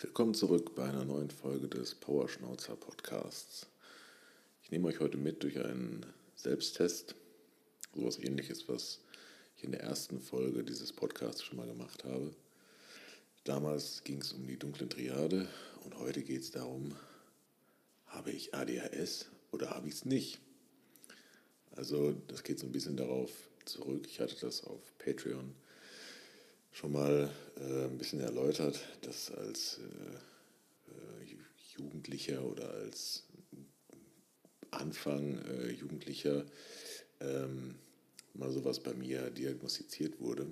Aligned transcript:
Willkommen 0.00 0.32
zurück 0.32 0.76
bei 0.76 0.84
einer 0.84 1.04
neuen 1.04 1.28
Folge 1.28 1.66
des 1.66 1.96
Powerschnauzer 1.96 2.76
Podcasts. 2.76 3.66
Ich 4.62 4.70
nehme 4.70 4.86
euch 4.86 5.00
heute 5.00 5.16
mit 5.16 5.42
durch 5.42 5.58
einen 5.58 6.06
Selbsttest, 6.36 7.16
sowas 7.92 8.16
ähnliches, 8.20 8.68
was 8.68 9.00
ich 9.56 9.64
in 9.64 9.72
der 9.72 9.80
ersten 9.80 10.20
Folge 10.20 10.62
dieses 10.62 10.92
Podcasts 10.92 11.42
schon 11.42 11.56
mal 11.56 11.66
gemacht 11.66 12.04
habe. 12.04 12.30
Damals 13.42 14.04
ging 14.04 14.20
es 14.20 14.32
um 14.32 14.46
die 14.46 14.56
dunkle 14.56 14.88
Triade 14.88 15.48
und 15.84 15.98
heute 15.98 16.22
geht 16.22 16.42
es 16.42 16.52
darum, 16.52 16.94
habe 18.06 18.30
ich 18.30 18.54
ADHS 18.54 19.26
oder 19.50 19.70
habe 19.70 19.88
ich 19.88 19.94
es 19.94 20.04
nicht? 20.04 20.38
Also 21.72 22.12
das 22.28 22.44
geht 22.44 22.60
so 22.60 22.66
ein 22.66 22.72
bisschen 22.72 22.96
darauf 22.96 23.32
zurück. 23.64 24.06
Ich 24.08 24.20
hatte 24.20 24.36
das 24.40 24.62
auf 24.62 24.96
Patreon 24.98 25.56
schon 26.78 26.92
mal 26.92 27.28
äh, 27.56 27.86
ein 27.86 27.98
bisschen 27.98 28.20
erläutert, 28.20 28.78
dass 29.00 29.32
als 29.32 29.80
äh, 29.80 30.92
äh, 30.92 31.36
Jugendlicher 31.76 32.44
oder 32.44 32.70
als 32.70 33.24
Anfang 34.70 35.38
äh, 35.44 35.72
Jugendlicher 35.72 36.46
ähm, 37.20 37.74
mal 38.34 38.52
sowas 38.52 38.78
bei 38.78 38.94
mir 38.94 39.28
diagnostiziert 39.30 40.20
wurde. 40.20 40.46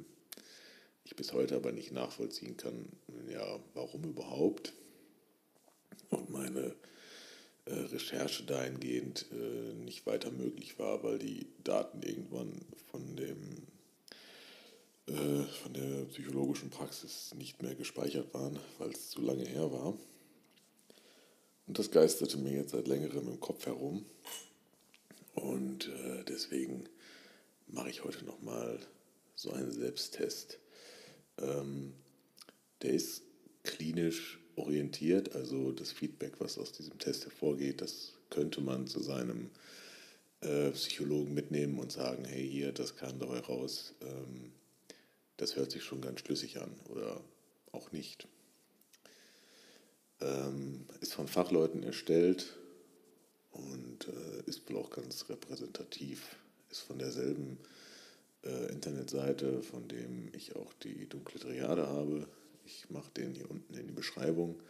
Ich 1.05 1.15
bis 1.15 1.33
heute 1.33 1.55
aber 1.55 1.71
nicht 1.71 1.93
nachvollziehen 1.93 2.57
kann, 2.57 2.88
ja, 3.30 3.61
warum 3.74 4.02
überhaupt. 4.02 4.73
Und 6.11 6.30
meine 6.30 6.74
äh, 7.66 7.73
Recherche 7.73 8.43
dahingehend 8.43 9.27
äh, 9.30 9.74
nicht 9.74 10.07
weiter 10.07 10.33
möglich 10.33 10.77
war, 10.80 11.05
weil 11.05 11.21
die 11.21 11.47
Daten 11.63 12.02
irgendwann 12.02 12.52
von 12.91 13.15
dem 13.15 13.69
äh, 15.06 15.42
von 15.62 15.73
der 15.73 16.05
psychologischen 16.06 16.70
Praxis 16.70 17.34
nicht 17.34 17.62
mehr 17.62 17.74
gespeichert 17.74 18.33
waren, 18.34 18.59
weil 18.78 18.91
es 18.91 19.10
zu 19.10 19.20
lange 19.20 19.45
her 19.45 19.70
war. 19.73 19.96
Und 21.66 21.79
das 21.79 21.91
geisterte 21.91 22.38
mir 22.38 22.52
jetzt 22.52 22.73
seit 22.73 22.88
längerem 22.88 23.29
im 23.29 23.40
Kopf 23.40 23.66
herum. 23.66 24.04
Und 25.35 25.88
äh, 25.88 26.24
deswegen 26.24 26.88
mache 27.66 27.90
ich 27.90 28.04
heute 28.04 28.24
nochmal 28.24 28.79
so 29.35 29.52
einen 29.52 29.71
Selbsttest. 29.71 30.59
Ähm, 31.38 31.95
der 32.82 32.93
ist 32.93 33.23
klinisch 33.63 34.41
orientiert, 34.57 35.35
also 35.35 35.73
das 35.73 35.93
Feedback, 35.93 36.41
was 36.41 36.59
aus 36.59 36.73
diesem 36.73 36.98
Test 36.98 37.24
hervorgeht, 37.24 37.82
das 37.82 38.15
könnte 38.30 38.60
man 38.60 38.87
zu 38.87 39.01
seinem 39.01 39.51
äh, 40.41 40.70
Psychologen 40.70 41.35
mitnehmen 41.35 41.79
und 41.79 41.93
sagen, 41.93 42.24
hey, 42.24 42.48
hier, 42.48 42.73
das 42.73 42.96
kam 42.96 43.18
dabei 43.18 43.41
raus. 43.41 43.95
Ähm, 44.01 44.52
das 45.37 45.56
hört 45.56 45.70
sich 45.70 45.82
schon 45.82 46.01
ganz 46.01 46.20
schlüssig 46.20 46.59
an 46.60 46.73
oder 46.88 47.23
auch 47.73 47.92
nicht. 47.92 48.26
Ähm, 50.20 50.87
ist 51.01 51.15
von 51.15 51.29
Fachleuten 51.29 51.82
erstellt 51.82 52.56
und 53.52 54.09
äh, 54.09 54.48
ist 54.48 54.68
wohl 54.68 54.79
auch 54.79 54.90
ganz 54.90 55.29
repräsentativ. 55.29 56.37
Ist 56.70 56.80
von 56.80 56.98
derselben 56.98 57.59
äh, 58.45 58.73
Internetseite, 58.73 59.62
von 59.62 59.88
dem 59.88 60.30
ich 60.32 60.57
auch 60.57 60.73
die 60.74 61.09
dunkle 61.09 61.40
Triade 61.40 61.87
habe. 61.87 62.26
Ich 62.64 62.88
mache 62.90 63.10
den 63.12 63.34
hier 63.34 63.51
unten 63.51 63.74
in 63.74 63.87
die 63.87 63.92
Beschreibung. 63.92 64.60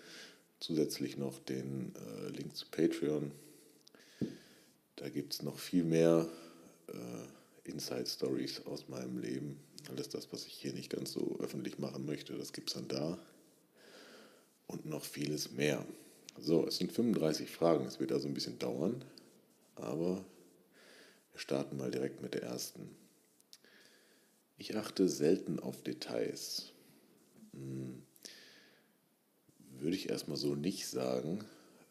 Zusätzlich 0.58 1.16
noch 1.16 1.38
den 1.38 1.94
äh, 1.94 2.28
Link 2.30 2.56
zu 2.56 2.66
Patreon. 2.70 3.30
Da 4.96 5.08
gibt 5.10 5.34
es 5.34 5.42
noch 5.42 5.58
viel 5.58 5.84
mehr 5.84 6.28
äh, 6.88 7.68
Inside 7.68 8.06
Stories 8.06 8.64
aus 8.66 8.88
meinem 8.88 9.18
Leben, 9.18 9.60
alles 9.90 10.08
das, 10.08 10.32
was 10.32 10.46
ich 10.46 10.52
hier 10.52 10.72
nicht 10.72 10.90
ganz 10.90 11.12
so 11.12 11.38
öffentlich 11.40 11.78
machen 11.78 12.06
möchte, 12.06 12.34
das 12.34 12.52
gibt 12.52 12.70
es 12.70 12.74
dann 12.74 12.88
da. 12.88 13.18
Und 14.66 14.86
noch 14.86 15.04
vieles 15.04 15.52
mehr. 15.52 15.86
So, 16.38 16.66
es 16.66 16.78
sind 16.78 16.92
35 16.92 17.50
Fragen. 17.50 17.86
Es 17.86 18.00
wird 18.00 18.12
also 18.12 18.26
ein 18.28 18.34
bisschen 18.34 18.58
dauern. 18.58 19.04
Aber 19.76 20.24
wir 21.32 21.40
starten 21.40 21.76
mal 21.76 21.90
direkt 21.90 22.20
mit 22.22 22.34
der 22.34 22.42
ersten. 22.42 22.90
Ich 24.58 24.76
achte 24.76 25.08
selten 25.08 25.60
auf 25.60 25.82
Details. 25.82 26.72
Hm, 27.52 28.02
würde 29.78 29.96
ich 29.96 30.08
erstmal 30.08 30.36
so 30.36 30.54
nicht 30.54 30.88
sagen. 30.88 31.44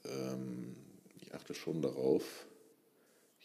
Ähm, 0.03 0.75
ich 1.21 1.33
achte 1.33 1.53
schon 1.53 1.81
darauf, 1.81 2.44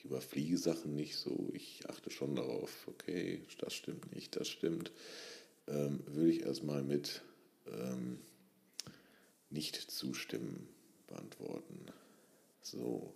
ich 0.01 0.07
überfliege 0.07 0.57
Sachen 0.57 0.97
nicht 0.97 1.17
so, 1.17 1.51
ich 1.53 1.83
achte 1.89 2.11
schon 2.11 2.35
darauf, 2.35 2.89
okay, 2.89 3.43
das 3.59 3.75
stimmt 3.75 4.15
nicht, 4.15 4.35
das 4.35 4.49
stimmt, 4.49 4.93
ähm, 5.69 6.01
würde 6.07 6.31
ich 6.31 6.41
erstmal 6.41 6.83
mit 6.83 7.21
ähm, 7.67 8.19
nicht 9.51 9.77
zustimmen 9.77 10.69
beantworten. 11.07 11.85
So. 12.63 13.13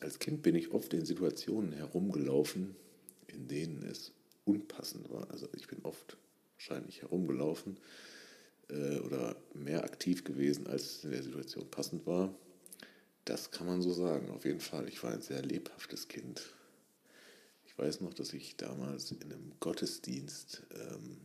Als 0.00 0.18
Kind 0.18 0.42
bin 0.42 0.56
ich 0.56 0.72
oft 0.72 0.92
in 0.92 1.06
Situationen 1.06 1.72
herumgelaufen, 1.72 2.74
in 3.28 3.46
denen 3.46 3.84
es 3.84 4.10
unpassend 4.44 5.10
war. 5.10 5.30
Also 5.30 5.48
ich 5.54 5.68
bin 5.68 5.78
oft 5.84 6.16
wahrscheinlich 6.54 7.02
herumgelaufen 7.02 7.78
äh, 8.68 8.98
oder 8.98 9.36
mehr 9.54 9.84
aktiv 9.84 10.24
gewesen, 10.24 10.66
als 10.66 10.82
es 10.82 11.04
in 11.04 11.12
der 11.12 11.22
Situation 11.22 11.70
passend 11.70 12.04
war. 12.04 12.34
Das 13.28 13.50
kann 13.50 13.66
man 13.66 13.82
so 13.82 13.92
sagen, 13.92 14.30
auf 14.30 14.46
jeden 14.46 14.60
Fall. 14.60 14.88
Ich 14.88 15.02
war 15.02 15.12
ein 15.12 15.20
sehr 15.20 15.42
lebhaftes 15.42 16.08
Kind. 16.08 16.54
Ich 17.66 17.76
weiß 17.76 18.00
noch, 18.00 18.14
dass 18.14 18.32
ich 18.32 18.56
damals 18.56 19.10
in 19.10 19.22
einem 19.22 19.52
Gottesdienst 19.60 20.62
ähm, 20.70 21.18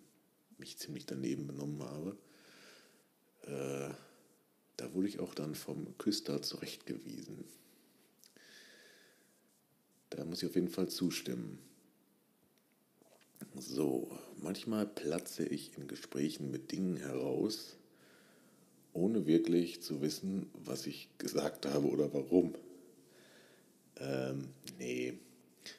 mich 0.58 0.78
ziemlich 0.78 1.06
daneben 1.06 1.48
benommen 1.48 1.82
habe. 1.82 2.18
Äh, 3.44 3.94
da 4.76 4.94
wurde 4.94 5.08
ich 5.08 5.22
auch 5.22 5.34
dann 5.34 5.56
vom 5.56 5.98
Küster 5.98 6.42
zurechtgewiesen. 6.42 7.46
Da 10.10 10.26
muss 10.26 10.44
ich 10.44 10.50
auf 10.50 10.56
jeden 10.56 10.68
Fall 10.68 10.90
zustimmen. 10.90 11.58
So, 13.56 14.12
manchmal 14.36 14.88
platze 14.88 15.46
ich 15.46 15.78
in 15.78 15.88
Gesprächen 15.88 16.52
mit 16.52 16.74
Dingen 16.74 16.98
heraus, 16.98 17.78
ohne 18.94 19.26
wirklich 19.26 19.82
zu 19.82 20.02
wissen, 20.02 20.50
was 20.66 20.88
ich 20.88 21.10
gesagt 21.18 21.66
habe 21.66 21.88
oder 21.88 22.14
warum. 22.14 22.54
Ähm, 23.98 24.50
nee, 24.80 25.14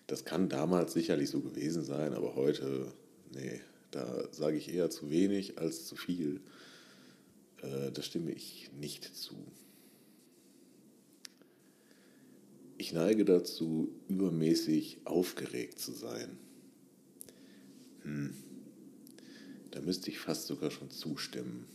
das 0.07 0.25
kann 0.25 0.49
damals 0.49 0.93
sicherlich 0.93 1.31
so 1.31 1.41
gewesen 1.41 1.85
sein, 1.85 2.13
aber 2.13 2.35
heute, 2.35 2.93
nee, 3.33 3.61
da 3.91 4.29
sage 4.33 4.57
ich 4.57 4.73
eher 4.73 4.91
zu 4.91 5.11
wenig 5.11 5.59
als 5.59 5.87
zu 5.87 5.97
viel. 5.97 6.41
Äh, 7.63 7.93
da 7.93 8.03
stimme 8.03 8.33
ich 8.33 8.71
nicht 8.79 9.05
zu. 9.17 9.37
Ich 12.77 12.93
neige 12.93 13.25
dazu, 13.25 13.89
übermäßig 14.09 14.99
aufgeregt 15.05 15.79
zu 15.79 15.93
sein. 15.93 16.37
Hm. 18.03 18.35
Da 19.71 19.81
müsste 19.81 20.11
ich 20.11 20.19
fast 20.19 20.47
sogar 20.47 20.71
schon 20.71 20.91
zustimmen. 20.91 21.67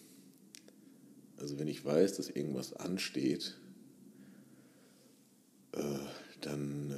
Also 1.39 1.57
wenn 1.57 1.67
ich 1.67 1.85
weiß, 1.85 2.17
dass 2.17 2.29
irgendwas 2.29 2.73
ansteht, 2.73 3.55
äh, 5.72 6.00
dann 6.41 6.91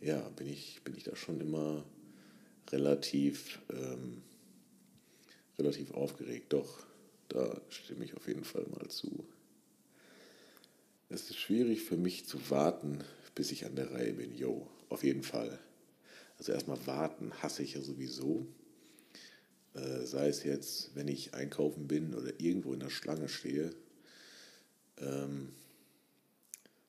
äh, 0.00 0.06
ja, 0.06 0.20
bin, 0.30 0.48
ich, 0.48 0.80
bin 0.84 0.96
ich 0.96 1.04
da 1.04 1.16
schon 1.16 1.40
immer 1.40 1.84
relativ, 2.70 3.60
ähm, 3.70 4.22
relativ 5.58 5.92
aufgeregt. 5.92 6.52
Doch, 6.52 6.86
da 7.28 7.60
stimme 7.70 8.04
ich 8.04 8.16
auf 8.16 8.28
jeden 8.28 8.44
Fall 8.44 8.66
mal 8.70 8.88
zu. 8.88 9.26
Es 11.08 11.28
ist 11.28 11.36
schwierig 11.36 11.82
für 11.82 11.96
mich 11.96 12.26
zu 12.26 12.50
warten, 12.50 13.04
bis 13.34 13.52
ich 13.52 13.66
an 13.66 13.76
der 13.76 13.92
Reihe 13.92 14.14
bin. 14.14 14.34
Jo, 14.34 14.66
auf 14.88 15.04
jeden 15.04 15.22
Fall. 15.22 15.58
Also 16.38 16.52
erstmal 16.52 16.86
warten 16.86 17.32
hasse 17.42 17.62
ich 17.62 17.74
ja 17.74 17.80
sowieso. 17.80 18.46
Äh, 19.74 20.04
sei 20.04 20.28
es 20.28 20.44
jetzt, 20.44 20.94
wenn 20.94 21.08
ich 21.08 21.34
einkaufen 21.34 21.88
bin 21.88 22.14
oder 22.14 22.38
irgendwo 22.38 22.72
in 22.74 22.80
der 22.80 22.90
Schlange 22.90 23.28
stehe. 23.28 23.70
Ähm, 24.98 25.52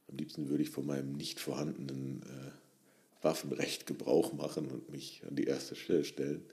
am 0.10 0.18
liebsten 0.18 0.50
würde 0.50 0.64
ich 0.64 0.70
von 0.70 0.86
meinem 0.86 1.14
nicht 1.14 1.40
vorhandenen 1.40 2.22
äh, 2.24 3.24
Waffenrecht 3.24 3.88
Gebrauch 3.88 4.34
machen 4.34 4.70
und 4.70 4.90
mich 4.92 5.24
an 5.28 5.36
die 5.36 5.46
erste 5.46 5.76
Stelle 5.76 6.04
stellen. 6.04 6.44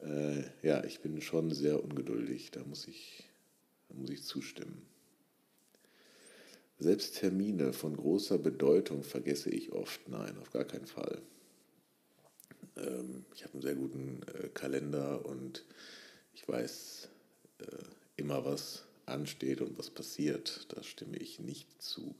Äh, 0.00 0.44
ja, 0.62 0.82
ich 0.84 1.00
bin 1.00 1.20
schon 1.20 1.52
sehr 1.52 1.82
ungeduldig, 1.82 2.50
da 2.50 2.64
muss 2.64 2.88
ich, 2.88 3.24
da 3.88 3.94
muss 3.96 4.10
ich 4.10 4.22
zustimmen. 4.22 4.86
Selbst 6.78 7.18
Termine 7.18 7.72
von 7.72 7.96
großer 7.96 8.38
Bedeutung 8.38 9.02
vergesse 9.02 9.50
ich 9.50 9.72
oft. 9.72 10.08
Nein, 10.08 10.38
auf 10.38 10.50
gar 10.52 10.64
keinen 10.64 10.86
Fall. 10.86 11.20
Ähm, 12.78 13.24
ich 13.34 13.44
habe 13.44 13.54
einen 13.54 13.62
sehr 13.62 13.74
guten 13.74 14.20
äh, 14.34 14.48
Kalender 14.48 15.24
und 15.26 15.64
ich 16.34 16.48
weiß 16.48 17.08
äh, 17.60 17.64
immer, 18.16 18.44
was 18.44 18.84
ansteht 19.06 19.60
und 19.60 19.78
was 19.78 19.90
passiert. 19.90 20.66
Da 20.74 20.82
stimme 20.82 21.16
ich 21.16 21.40
nicht 21.40 21.82
zu. 21.82 22.14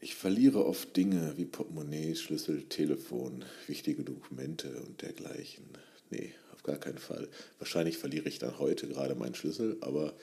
Ich 0.00 0.14
verliere 0.14 0.64
oft 0.64 0.96
Dinge 0.96 1.36
wie 1.36 1.46
Portemonnaie, 1.46 2.14
Schlüssel, 2.14 2.64
Telefon, 2.68 3.44
wichtige 3.66 4.04
Dokumente 4.04 4.82
und 4.82 5.02
dergleichen. 5.02 5.64
nee, 6.10 6.32
auf 6.52 6.62
gar 6.62 6.76
keinen 6.76 6.98
Fall. 6.98 7.28
Wahrscheinlich 7.58 7.98
verliere 7.98 8.28
ich 8.28 8.38
dann 8.38 8.58
heute 8.58 8.86
gerade 8.88 9.14
meinen 9.14 9.34
Schlüssel, 9.34 9.76
aber 9.80 10.14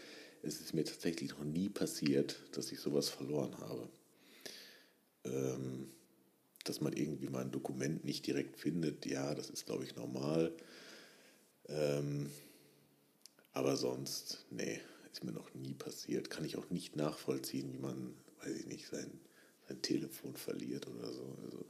es 0.42 0.62
ist 0.62 0.74
mir 0.74 0.86
tatsächlich 0.86 1.31
noch 1.31 1.44
nie 1.44 1.69
passiert, 1.69 2.38
dass 2.54 2.72
ich 2.72 2.80
sowas 2.80 3.10
verloren 3.10 3.57
habe. 3.60 3.89
Ähm, 5.25 5.89
dass 6.63 6.81
man 6.81 6.94
irgendwie 6.94 7.30
mal 7.30 7.42
ein 7.42 7.51
Dokument 7.51 8.06
nicht 8.06 8.25
direkt 8.25 8.57
findet, 8.57 9.06
ja, 9.06 9.36
das 9.36 9.50
ist, 9.50 9.65
glaube 9.65 9.83
ich, 9.83 9.95
normal. 9.95 10.54
Ähm, 11.68 12.30
aber 13.51 13.77
sonst, 13.77 14.45
nee, 14.50 14.80
ist 15.12 15.24
mir 15.24 15.31
noch 15.31 15.54
nie 15.54 15.74
passiert. 15.74 16.30
Kann 16.30 16.45
ich 16.45 16.57
auch 16.57 16.69
nicht 16.69 16.95
nachvollziehen, 16.95 17.71
wie 17.74 17.80
man, 17.80 18.13
weiß 18.44 18.56
ich 18.56 18.65
nicht, 18.65 18.88
sein, 18.88 19.12
sein 19.68 19.81
Telefon 19.81 20.36
verliert 20.36 20.88
oder 20.88 21.12
so. 21.12 21.38
Also, 21.44 21.65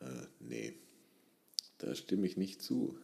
äh, 0.00 0.26
nee, 0.40 0.74
da 1.78 1.94
stimme 1.94 2.26
ich 2.26 2.36
nicht 2.36 2.62
zu. 2.62 2.98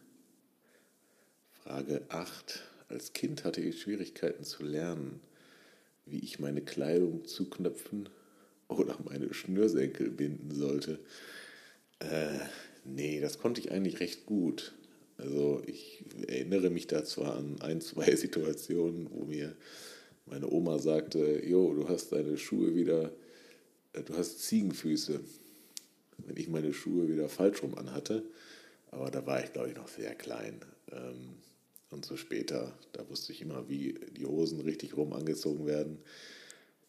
Frage 1.51 2.05
8. 2.09 2.63
Als 2.89 3.13
Kind 3.13 3.45
hatte 3.45 3.61
ich 3.61 3.81
Schwierigkeiten 3.81 4.43
zu 4.43 4.63
lernen, 4.63 5.21
wie 6.05 6.19
ich 6.19 6.39
meine 6.39 6.61
Kleidung 6.61 7.25
zuknöpfen 7.25 8.09
oder 8.71 8.97
meine 9.03 9.33
Schnürsenkel 9.33 10.09
binden 10.09 10.53
sollte. 10.53 10.99
Äh, 11.99 12.39
nee, 12.85 13.19
das 13.19 13.39
konnte 13.39 13.61
ich 13.61 13.71
eigentlich 13.71 13.99
recht 13.99 14.25
gut. 14.25 14.73
Also 15.17 15.61
ich 15.67 16.03
erinnere 16.27 16.69
mich 16.69 16.87
da 16.87 17.03
zwar 17.03 17.35
an 17.35 17.61
ein, 17.61 17.81
zwei 17.81 18.15
Situationen, 18.15 19.09
wo 19.11 19.25
mir 19.25 19.55
meine 20.25 20.49
Oma 20.49 20.79
sagte, 20.79 21.45
Jo, 21.45 21.73
du 21.73 21.87
hast 21.89 22.11
deine 22.11 22.37
Schuhe 22.37 22.75
wieder, 22.75 23.11
äh, 23.93 24.03
du 24.03 24.15
hast 24.15 24.39
Ziegenfüße, 24.39 25.19
wenn 26.17 26.37
ich 26.37 26.47
meine 26.47 26.73
Schuhe 26.73 27.07
wieder 27.07 27.29
falsch 27.29 27.61
rum 27.63 27.75
anhatte. 27.75 28.23
Aber 28.89 29.09
da 29.09 29.25
war 29.25 29.43
ich, 29.43 29.53
glaube 29.53 29.69
ich, 29.69 29.75
noch 29.75 29.87
sehr 29.87 30.15
klein. 30.15 30.59
Ähm, 30.91 31.35
und 31.91 32.05
so 32.05 32.15
später, 32.15 32.73
da 32.93 33.07
wusste 33.09 33.33
ich 33.33 33.41
immer, 33.41 33.67
wie 33.69 33.95
die 34.17 34.25
Hosen 34.25 34.61
richtig 34.61 34.95
rum 34.95 35.13
angezogen 35.13 35.65
werden 35.65 35.99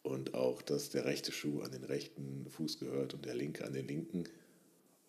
und 0.02 0.34
auch, 0.34 0.62
dass 0.62 0.90
der 0.90 1.04
rechte 1.04 1.32
Schuh 1.32 1.60
an 1.62 1.72
den 1.72 1.84
rechten 1.84 2.46
Fuß 2.50 2.78
gehört 2.78 3.14
und 3.14 3.24
der 3.24 3.34
linke 3.34 3.64
an 3.64 3.72
den 3.72 3.86
linken. 3.86 4.24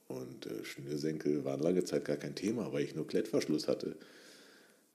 Und 0.07 0.45
äh, 0.45 0.63
Schnürsenkel 0.63 1.45
waren 1.45 1.61
lange 1.61 1.83
Zeit 1.85 2.05
gar 2.05 2.17
kein 2.17 2.35
Thema, 2.35 2.71
weil 2.71 2.83
ich 2.83 2.95
nur 2.95 3.07
Klettverschluss 3.07 3.67
hatte. 3.67 3.95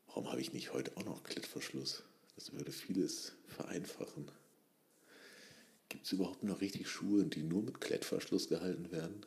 Warum 0.06 0.30
habe 0.30 0.40
ich 0.40 0.52
nicht 0.52 0.72
heute 0.72 0.96
auch 0.96 1.04
noch 1.04 1.24
Klettverschluss? 1.24 2.04
Das 2.36 2.52
würde 2.52 2.70
vieles 2.70 3.32
vereinfachen. 3.48 4.30
Gibt 5.88 6.06
es 6.06 6.12
überhaupt 6.12 6.44
noch 6.44 6.60
richtig 6.60 6.88
Schuhe, 6.88 7.24
die 7.24 7.42
nur 7.42 7.62
mit 7.62 7.80
Klettverschluss 7.80 8.48
gehalten 8.48 8.92
werden? 8.92 9.26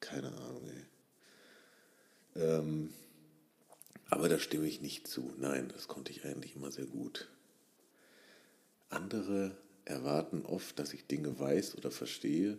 Keine 0.00 0.32
Ahnung, 0.32 0.68
ey. 2.34 2.42
Ähm, 2.42 2.92
aber 4.08 4.28
da 4.28 4.38
stimme 4.38 4.66
ich 4.66 4.80
nicht 4.80 5.06
zu. 5.06 5.32
Nein, 5.38 5.68
das 5.68 5.88
konnte 5.88 6.10
ich 6.10 6.24
eigentlich 6.24 6.56
immer 6.56 6.72
sehr 6.72 6.86
gut. 6.86 7.28
Andere 8.88 9.56
erwarten 9.84 10.44
oft, 10.46 10.78
dass 10.78 10.94
ich 10.94 11.06
Dinge 11.06 11.38
weiß 11.38 11.76
oder 11.76 11.90
verstehe, 11.90 12.58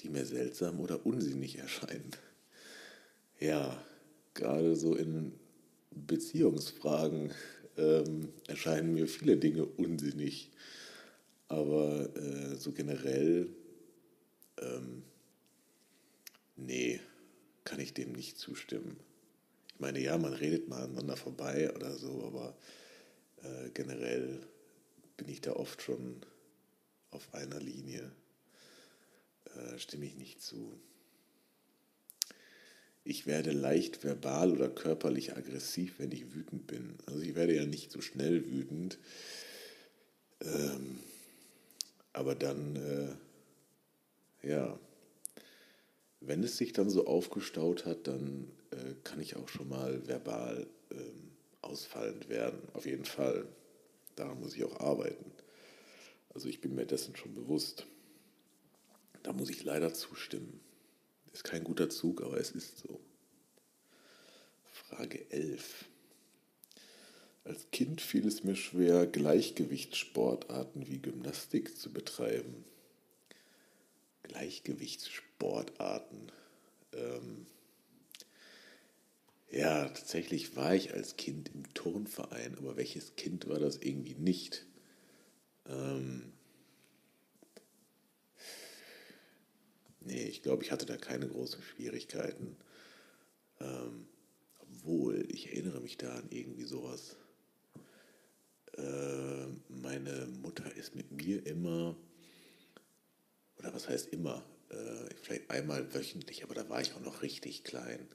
die 0.00 0.08
mir 0.08 0.26
seltsam 0.26 0.80
oder 0.80 1.06
unsinnig 1.06 1.58
erscheinen. 1.58 2.10
Ja, 3.38 3.82
gerade 4.34 4.76
so 4.76 4.94
in 4.94 5.32
Beziehungsfragen 5.90 7.32
ähm, 7.76 8.32
erscheinen 8.46 8.94
mir 8.94 9.08
viele 9.08 9.36
Dinge 9.36 9.64
unsinnig. 9.64 10.50
Aber 11.48 12.14
äh, 12.16 12.56
so 12.56 12.72
generell, 12.72 13.48
ähm, 14.60 15.02
nee, 16.56 17.00
kann 17.64 17.80
ich 17.80 17.94
dem 17.94 18.12
nicht 18.12 18.38
zustimmen. 18.38 18.96
Ich 19.74 19.80
meine, 19.80 20.00
ja, 20.00 20.16
man 20.18 20.32
redet 20.32 20.68
mal 20.68 20.82
aneinander 20.82 21.16
vorbei 21.16 21.72
oder 21.74 21.96
so, 21.98 22.24
aber 22.24 22.56
äh, 23.42 23.70
generell 23.74 24.40
bin 25.16 25.28
ich 25.28 25.40
da 25.40 25.52
oft 25.52 25.82
schon 25.82 26.22
auf 27.16 27.34
einer 27.34 27.58
Linie. 27.58 28.12
Äh, 29.56 29.78
stimme 29.78 30.04
ich 30.04 30.16
nicht 30.16 30.42
zu. 30.42 30.78
Ich 33.04 33.26
werde 33.26 33.52
leicht 33.52 34.04
verbal 34.04 34.52
oder 34.52 34.68
körperlich 34.68 35.36
aggressiv, 35.36 35.94
wenn 35.98 36.12
ich 36.12 36.34
wütend 36.34 36.66
bin. 36.66 36.98
Also 37.06 37.22
ich 37.22 37.34
werde 37.34 37.54
ja 37.54 37.64
nicht 37.64 37.90
so 37.90 38.00
schnell 38.00 38.50
wütend. 38.50 38.98
Ähm, 40.42 40.98
aber 42.12 42.34
dann, 42.34 42.76
äh, 44.42 44.48
ja, 44.48 44.78
wenn 46.20 46.42
es 46.42 46.56
sich 46.56 46.72
dann 46.72 46.90
so 46.90 47.06
aufgestaut 47.06 47.86
hat, 47.86 48.06
dann 48.08 48.50
äh, 48.72 48.94
kann 49.04 49.20
ich 49.20 49.36
auch 49.36 49.48
schon 49.48 49.68
mal 49.68 50.06
verbal 50.06 50.66
ähm, 50.90 51.30
ausfallend 51.62 52.28
werden. 52.28 52.58
Auf 52.74 52.86
jeden 52.86 53.04
Fall. 53.04 53.46
Daran 54.16 54.40
muss 54.40 54.56
ich 54.56 54.64
auch 54.64 54.80
arbeiten. 54.80 55.30
Also 56.36 56.48
ich 56.50 56.60
bin 56.60 56.74
mir 56.74 56.84
dessen 56.84 57.16
schon 57.16 57.34
bewusst. 57.34 57.86
Da 59.22 59.32
muss 59.32 59.48
ich 59.48 59.64
leider 59.64 59.94
zustimmen. 59.94 60.60
Ist 61.32 61.44
kein 61.44 61.64
guter 61.64 61.88
Zug, 61.88 62.20
aber 62.20 62.38
es 62.38 62.50
ist 62.50 62.76
so. 62.76 63.00
Frage 64.70 65.30
11. 65.30 65.86
Als 67.44 67.70
Kind 67.70 68.02
fiel 68.02 68.26
es 68.26 68.44
mir 68.44 68.54
schwer, 68.54 69.06
Gleichgewichtssportarten 69.06 70.86
wie 70.86 70.98
Gymnastik 70.98 71.74
zu 71.74 71.90
betreiben. 71.90 72.66
Gleichgewichtssportarten. 74.24 76.30
Ähm, 76.92 77.46
ja, 79.50 79.88
tatsächlich 79.88 80.54
war 80.54 80.74
ich 80.74 80.92
als 80.92 81.16
Kind 81.16 81.50
im 81.54 81.72
Turnverein, 81.72 82.58
aber 82.58 82.76
welches 82.76 83.16
Kind 83.16 83.48
war 83.48 83.58
das 83.58 83.78
irgendwie 83.78 84.16
nicht? 84.16 84.66
Ähm, 85.68 86.32
nee, 90.00 90.24
ich 90.24 90.42
glaube, 90.42 90.62
ich 90.62 90.70
hatte 90.72 90.86
da 90.86 90.96
keine 90.96 91.28
großen 91.28 91.62
Schwierigkeiten. 91.62 92.56
Ähm, 93.60 94.06
obwohl, 94.58 95.26
ich 95.30 95.48
erinnere 95.48 95.80
mich 95.80 95.96
da 95.96 96.14
an 96.14 96.28
irgendwie 96.30 96.64
sowas. 96.64 97.16
Äh, 98.76 99.46
meine 99.68 100.26
Mutter 100.42 100.74
ist 100.76 100.94
mit 100.94 101.10
mir 101.10 101.44
immer, 101.46 101.96
oder 103.58 103.72
was 103.74 103.88
heißt 103.88 104.12
immer, 104.12 104.44
äh, 104.68 105.14
vielleicht 105.22 105.50
einmal 105.50 105.94
wöchentlich, 105.94 106.44
aber 106.44 106.54
da 106.54 106.68
war 106.68 106.80
ich 106.80 106.92
auch 106.94 107.00
noch 107.00 107.22
richtig 107.22 107.64
klein 107.64 108.06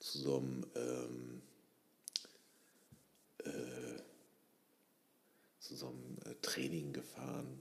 zu 0.00 0.18
so 0.18 0.38
einem 0.38 0.66
ähm, 0.74 1.42
zu 5.70 5.76
so 5.76 5.86
einem 5.86 6.18
Training 6.42 6.92
gefahren, 6.92 7.60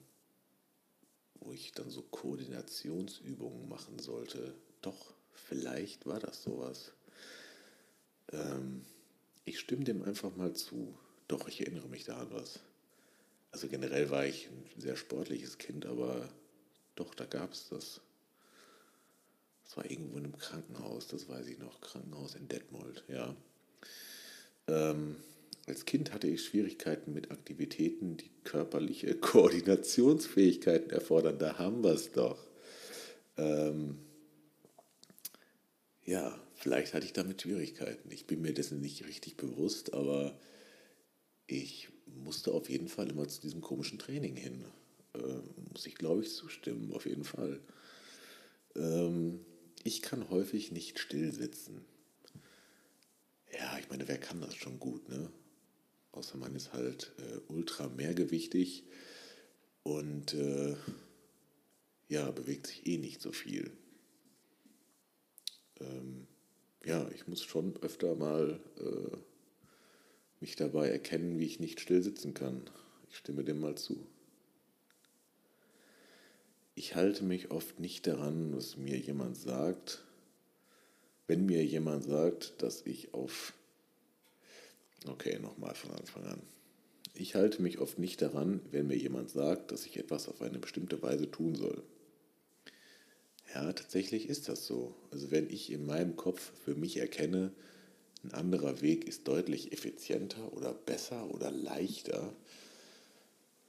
wo 1.35 1.51
ich 1.51 1.73
dann 1.73 1.91
so 1.91 2.01
Koordinationsübungen 2.01 3.69
machen 3.69 3.99
sollte. 3.99 4.55
Doch, 4.81 5.13
vielleicht 5.31 6.07
war 6.07 6.19
das 6.19 6.41
sowas. 6.41 6.91
Ähm, 8.31 8.83
ich 9.45 9.59
stimme 9.59 9.83
dem 9.83 10.01
einfach 10.03 10.35
mal 10.35 10.53
zu. 10.53 10.97
Doch, 11.27 11.47
ich 11.47 11.61
erinnere 11.61 11.87
mich 11.87 12.03
da 12.05 12.17
an 12.17 12.31
was. 12.31 12.61
Also 13.51 13.67
generell 13.67 14.09
war 14.09 14.25
ich 14.25 14.47
ein 14.47 14.81
sehr 14.81 14.95
sportliches 14.95 15.59
Kind, 15.59 15.85
aber 15.85 16.27
doch, 16.95 17.13
da 17.13 17.25
gab 17.25 17.53
es 17.53 17.69
das. 17.69 18.01
Das 19.65 19.77
war 19.77 19.85
irgendwo 19.85 20.17
in 20.17 20.25
einem 20.25 20.37
Krankenhaus, 20.37 21.07
das 21.07 21.29
weiß 21.29 21.45
ich 21.45 21.59
noch. 21.59 21.79
Krankenhaus 21.81 22.33
in 22.33 22.47
Detmold, 22.47 23.03
ja. 23.07 23.35
Ähm, 24.67 25.17
als 25.67 25.85
Kind 25.85 26.13
hatte 26.13 26.27
ich 26.27 26.43
Schwierigkeiten 26.43 27.13
mit 27.13 27.31
Aktivitäten, 27.31 28.17
die 28.17 28.31
körperliche 28.43 29.15
Koordinationsfähigkeiten 29.19 30.89
erfordern. 30.91 31.37
Da 31.39 31.57
haben 31.57 31.83
wir 31.83 31.93
es 31.93 32.11
doch. 32.11 32.39
Ähm, 33.37 33.99
ja, 36.03 36.39
vielleicht 36.55 36.93
hatte 36.93 37.05
ich 37.05 37.13
damit 37.13 37.41
Schwierigkeiten. 37.41 38.11
Ich 38.11 38.25
bin 38.25 38.41
mir 38.41 38.53
dessen 38.53 38.81
nicht 38.81 39.05
richtig 39.05 39.37
bewusst, 39.37 39.93
aber 39.93 40.39
ich 41.45 41.89
musste 42.05 42.51
auf 42.51 42.69
jeden 42.69 42.87
Fall 42.87 43.09
immer 43.09 43.27
zu 43.27 43.41
diesem 43.41 43.61
komischen 43.61 43.99
Training 43.99 44.35
hin. 44.35 44.65
Ähm, 45.13 45.43
muss 45.71 45.85
ich, 45.85 45.95
glaube 45.95 46.21
ich, 46.21 46.33
zustimmen, 46.33 46.91
auf 46.93 47.05
jeden 47.05 47.23
Fall. 47.23 47.59
Ähm, 48.75 49.45
ich 49.83 50.01
kann 50.01 50.29
häufig 50.29 50.71
nicht 50.71 50.99
still 50.99 51.31
sitzen. 51.31 51.85
Ja, 53.51 53.77
ich 53.79 53.89
meine, 53.89 54.07
wer 54.07 54.17
kann 54.17 54.41
das 54.41 54.55
schon 54.55 54.79
gut, 54.79 55.09
ne? 55.09 55.31
Außer 56.11 56.37
man 56.37 56.55
ist 56.55 56.73
halt 56.73 57.11
äh, 57.17 57.39
ultra 57.51 57.87
mehrgewichtig 57.89 58.83
und 59.83 60.33
äh, 60.33 60.75
ja, 62.07 62.29
bewegt 62.31 62.67
sich 62.67 62.87
eh 62.87 62.97
nicht 62.97 63.21
so 63.21 63.31
viel. 63.31 63.71
Ähm, 65.79 66.27
ja, 66.83 67.07
ich 67.13 67.27
muss 67.27 67.43
schon 67.43 67.77
öfter 67.81 68.15
mal 68.15 68.59
äh, 68.77 69.17
mich 70.39 70.55
dabei 70.55 70.89
erkennen, 70.89 71.39
wie 71.39 71.45
ich 71.45 71.59
nicht 71.59 71.79
still 71.79 72.01
sitzen 72.01 72.33
kann. 72.33 72.69
Ich 73.09 73.17
stimme 73.17 73.43
dem 73.43 73.59
mal 73.59 73.75
zu. 73.75 74.07
Ich 76.75 76.95
halte 76.95 77.23
mich 77.23 77.51
oft 77.51 77.79
nicht 77.79 78.07
daran, 78.07 78.55
was 78.55 78.77
mir 78.77 78.97
jemand 78.97 79.35
sagt, 79.37 80.03
wenn 81.27 81.45
mir 81.45 81.65
jemand 81.65 82.03
sagt, 82.03 82.61
dass 82.61 82.85
ich 82.85 83.13
auf... 83.13 83.53
Okay, 85.07 85.39
nochmal 85.39 85.75
von 85.75 85.91
Anfang 85.91 86.25
an. 86.25 86.41
Ich 87.13 87.35
halte 87.35 87.61
mich 87.61 87.79
oft 87.79 87.99
nicht 87.99 88.21
daran, 88.21 88.61
wenn 88.71 88.87
mir 88.87 88.97
jemand 88.97 89.29
sagt, 89.29 89.71
dass 89.71 89.85
ich 89.85 89.97
etwas 89.97 90.27
auf 90.27 90.41
eine 90.41 90.59
bestimmte 90.59 91.01
Weise 91.01 91.29
tun 91.29 91.55
soll. 91.55 91.83
Ja, 93.53 93.73
tatsächlich 93.73 94.29
ist 94.29 94.47
das 94.47 94.65
so. 94.65 94.95
Also 95.11 95.31
wenn 95.31 95.49
ich 95.49 95.71
in 95.71 95.85
meinem 95.85 96.15
Kopf 96.15 96.51
für 96.63 96.75
mich 96.75 96.97
erkenne, 96.97 97.51
ein 98.23 98.33
anderer 98.33 98.81
Weg 98.81 99.07
ist 99.07 99.27
deutlich 99.27 99.71
effizienter 99.71 100.53
oder 100.53 100.73
besser 100.73 101.33
oder 101.33 101.49
leichter, 101.49 102.33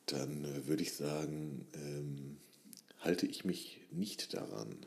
dann 0.07 0.45
äh, 0.45 0.67
würde 0.67 0.83
ich 0.83 0.93
sagen, 0.93 1.67
ähm, 1.75 2.37
halte 2.99 3.27
ich 3.27 3.45
mich 3.45 3.81
nicht 3.91 4.35
daran, 4.35 4.87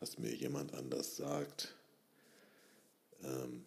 was 0.00 0.18
mir 0.18 0.34
jemand 0.34 0.74
anders 0.74 1.16
sagt. 1.16 1.74
Ähm, 3.22 3.66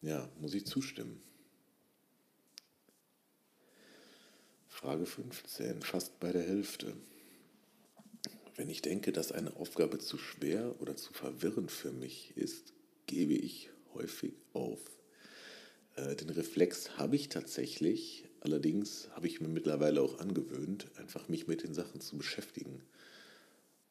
ja, 0.00 0.30
muss 0.40 0.54
ich 0.54 0.66
zustimmen. 0.66 1.20
Frage 4.68 5.06
15, 5.06 5.82
fast 5.82 6.20
bei 6.20 6.32
der 6.32 6.42
Hälfte. 6.42 6.94
Wenn 8.56 8.68
ich 8.68 8.82
denke, 8.82 9.10
dass 9.12 9.32
eine 9.32 9.56
Aufgabe 9.56 9.98
zu 9.98 10.18
schwer 10.18 10.80
oder 10.80 10.96
zu 10.96 11.12
verwirrend 11.12 11.70
für 11.70 11.92
mich 11.92 12.36
ist, 12.36 12.72
gebe 13.06 13.34
ich 13.34 13.70
häufig 13.94 14.34
auf. 14.52 14.80
Äh, 15.96 16.14
den 16.16 16.30
Reflex 16.30 16.98
habe 16.98 17.16
ich 17.16 17.28
tatsächlich, 17.28 18.28
allerdings 18.40 19.08
habe 19.12 19.26
ich 19.26 19.40
mir 19.40 19.48
mittlerweile 19.48 20.02
auch 20.02 20.18
angewöhnt, 20.20 20.86
einfach 20.96 21.28
mich 21.28 21.46
mit 21.46 21.62
den 21.62 21.74
Sachen 21.74 22.00
zu 22.00 22.16
beschäftigen. 22.16 22.82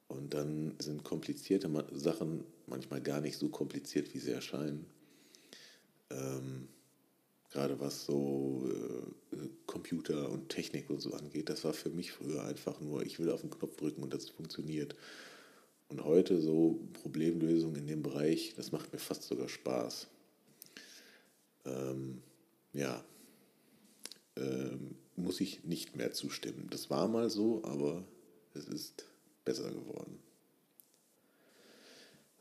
Und 0.07 0.33
dann 0.33 0.75
sind 0.79 1.03
komplizierte 1.03 1.69
Sachen 1.91 2.45
manchmal 2.67 3.01
gar 3.01 3.21
nicht 3.21 3.37
so 3.37 3.49
kompliziert, 3.49 4.13
wie 4.13 4.19
sie 4.19 4.31
erscheinen. 4.31 4.85
Ähm, 6.15 6.67
gerade 7.51 7.79
was 7.79 8.05
so 8.05 8.69
äh, 8.69 9.37
Computer 9.65 10.29
und 10.29 10.49
Technik 10.49 10.89
und 10.89 11.01
so 11.01 11.13
angeht, 11.13 11.49
das 11.49 11.63
war 11.63 11.73
für 11.73 11.89
mich 11.89 12.11
früher 12.11 12.43
einfach 12.43 12.79
nur, 12.81 13.05
ich 13.05 13.19
will 13.19 13.29
auf 13.29 13.41
den 13.41 13.49
Knopf 13.49 13.75
drücken 13.77 14.03
und 14.03 14.13
das 14.13 14.29
funktioniert. 14.29 14.95
Und 15.87 16.03
heute 16.03 16.41
so 16.41 16.79
Problemlösung 16.93 17.75
in 17.75 17.87
dem 17.87 18.01
Bereich, 18.01 18.53
das 18.55 18.71
macht 18.71 18.91
mir 18.91 18.99
fast 18.99 19.23
sogar 19.23 19.47
Spaß. 19.47 20.07
Ähm, 21.65 22.21
ja, 22.73 23.03
ähm, 24.35 24.95
muss 25.15 25.39
ich 25.39 25.63
nicht 25.63 25.95
mehr 25.95 26.11
zustimmen. 26.11 26.67
Das 26.71 26.89
war 26.89 27.07
mal 27.07 27.29
so, 27.29 27.63
aber 27.63 28.03
es 28.53 28.65
ist 28.65 29.05
besser 29.45 29.71
geworden. 29.71 30.19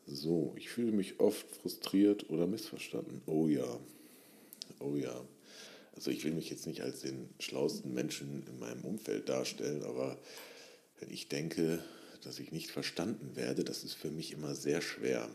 So, 0.06 0.54
ich 0.56 0.68
fühle 0.68 0.92
mich 0.92 1.20
oft 1.20 1.50
frustriert 1.56 2.28
oder 2.30 2.46
missverstanden. 2.46 3.22
Oh 3.26 3.48
ja, 3.48 3.80
oh 4.80 4.96
ja. 4.96 5.24
Also 5.94 6.10
ich 6.10 6.24
will 6.24 6.32
mich 6.32 6.50
jetzt 6.50 6.66
nicht 6.66 6.82
als 6.82 7.00
den 7.00 7.30
schlauesten 7.38 7.94
Menschen 7.94 8.44
in 8.46 8.58
meinem 8.58 8.84
Umfeld 8.84 9.28
darstellen, 9.28 9.82
aber 9.84 10.18
wenn 10.98 11.10
ich 11.10 11.28
denke, 11.28 11.82
dass 12.22 12.38
ich 12.38 12.52
nicht 12.52 12.70
verstanden 12.70 13.36
werde, 13.36 13.64
das 13.64 13.84
ist 13.84 13.94
für 13.94 14.10
mich 14.10 14.32
immer 14.32 14.54
sehr 14.54 14.82
schwer. 14.82 15.30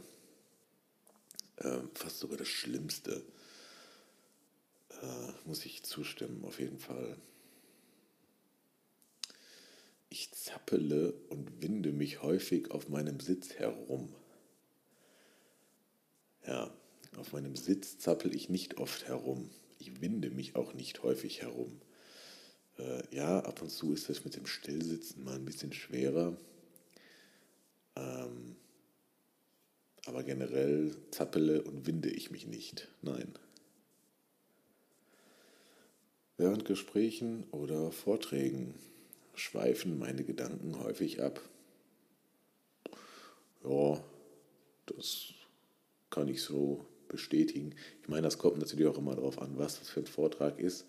Äh, 1.58 1.80
fast 1.94 2.20
sogar 2.20 2.38
das 2.38 2.48
Schlimmste. 2.48 3.24
Äh, 5.02 5.32
muss 5.46 5.66
ich 5.66 5.84
zustimmen, 5.84 6.44
auf 6.46 6.60
jeden 6.60 6.80
Fall. 6.80 7.16
Ich 10.10 10.32
zappele 10.32 11.14
und 11.30 11.62
winde 11.62 11.92
mich 11.92 12.22
häufig 12.22 12.72
auf 12.72 12.90
meinem 12.90 13.20
Sitz 13.20 13.54
herum. 13.54 14.10
Ja, 16.50 16.74
auf 17.15 17.32
meinem 17.32 17.56
Sitz 17.56 18.00
zappel 18.00 18.34
ich 18.34 18.50
nicht 18.50 18.79
oft 18.79 19.08
herum. 19.08 19.51
Ich 19.77 20.01
winde 20.01 20.32
mich 20.32 20.56
auch 20.56 20.74
nicht 20.74 21.03
häufig 21.03 21.44
herum. 21.44 21.79
Äh, 22.79 23.03
ja, 23.15 23.41
ab 23.41 23.62
und 23.62 23.70
zu 23.70 23.94
ist 23.94 24.10
das 24.10 24.25
mit 24.25 24.36
dem 24.36 24.48
Stillsitzen 24.48 25.24
mal 25.24 25.36
ein 25.36 25.46
bisschen 25.46 25.74
schwerer. 25.74 26.36
Ähm, 27.96 28.56
aber 30.08 30.24
generell 30.24 30.96
zappele 31.12 31.62
und 31.62 31.86
winde 31.86 32.10
ich 32.10 32.32
mich 32.32 32.48
nicht. 32.48 32.88
Nein. 33.03 33.32
Während 36.38 36.65
Gesprächen 36.65 37.44
oder 37.51 37.91
Vorträgen 37.91 38.74
schweifen 39.36 40.00
meine 40.00 40.24
Gedanken 40.24 40.79
häufig 40.79 41.22
ab. 41.22 41.48
Ja, 43.63 44.03
das 44.88 45.36
kann 46.10 46.28
ich 46.28 46.42
so 46.42 46.86
bestätigen. 47.08 47.75
Ich 48.01 48.08
meine, 48.08 48.24
das 48.24 48.38
kommt 48.38 48.58
natürlich 48.60 48.88
auch 48.88 48.98
immer 48.98 49.16
darauf 49.16 49.42
an, 49.42 49.58
was 49.58 49.80
das 49.80 49.89
für 49.89 50.01
ein 50.01 50.06
Vortrag 50.06 50.60
ist. 50.60 50.86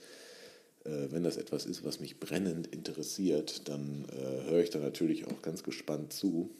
Äh, 0.85 1.11
wenn 1.11 1.25
das 1.25 1.37
etwas 1.37 1.67
ist, 1.67 1.85
was 1.85 2.01
mich 2.01 2.21
brennend 2.21 2.69
interessiert, 2.69 3.69
dann 3.69 4.07
äh, 4.11 4.51
höre 4.51 4.63
ich 4.63 4.71
da 4.71 4.79
natürlich 4.79 5.27
auch 5.27 5.43
ganz 5.43 5.63
gespannt 5.63 6.13
zu. 6.13 6.51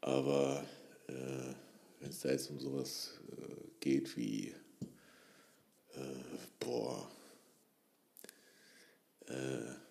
Aber 0.00 0.64
äh, 1.08 1.54
wenn 2.00 2.10
es 2.10 2.20
da 2.20 2.30
jetzt 2.30 2.50
um 2.50 2.60
sowas 2.60 3.18
äh, 3.32 3.54
geht 3.80 4.16
wie, 4.16 4.54
äh, 5.94 6.00
boah, 6.60 7.10
äh, 9.28 9.86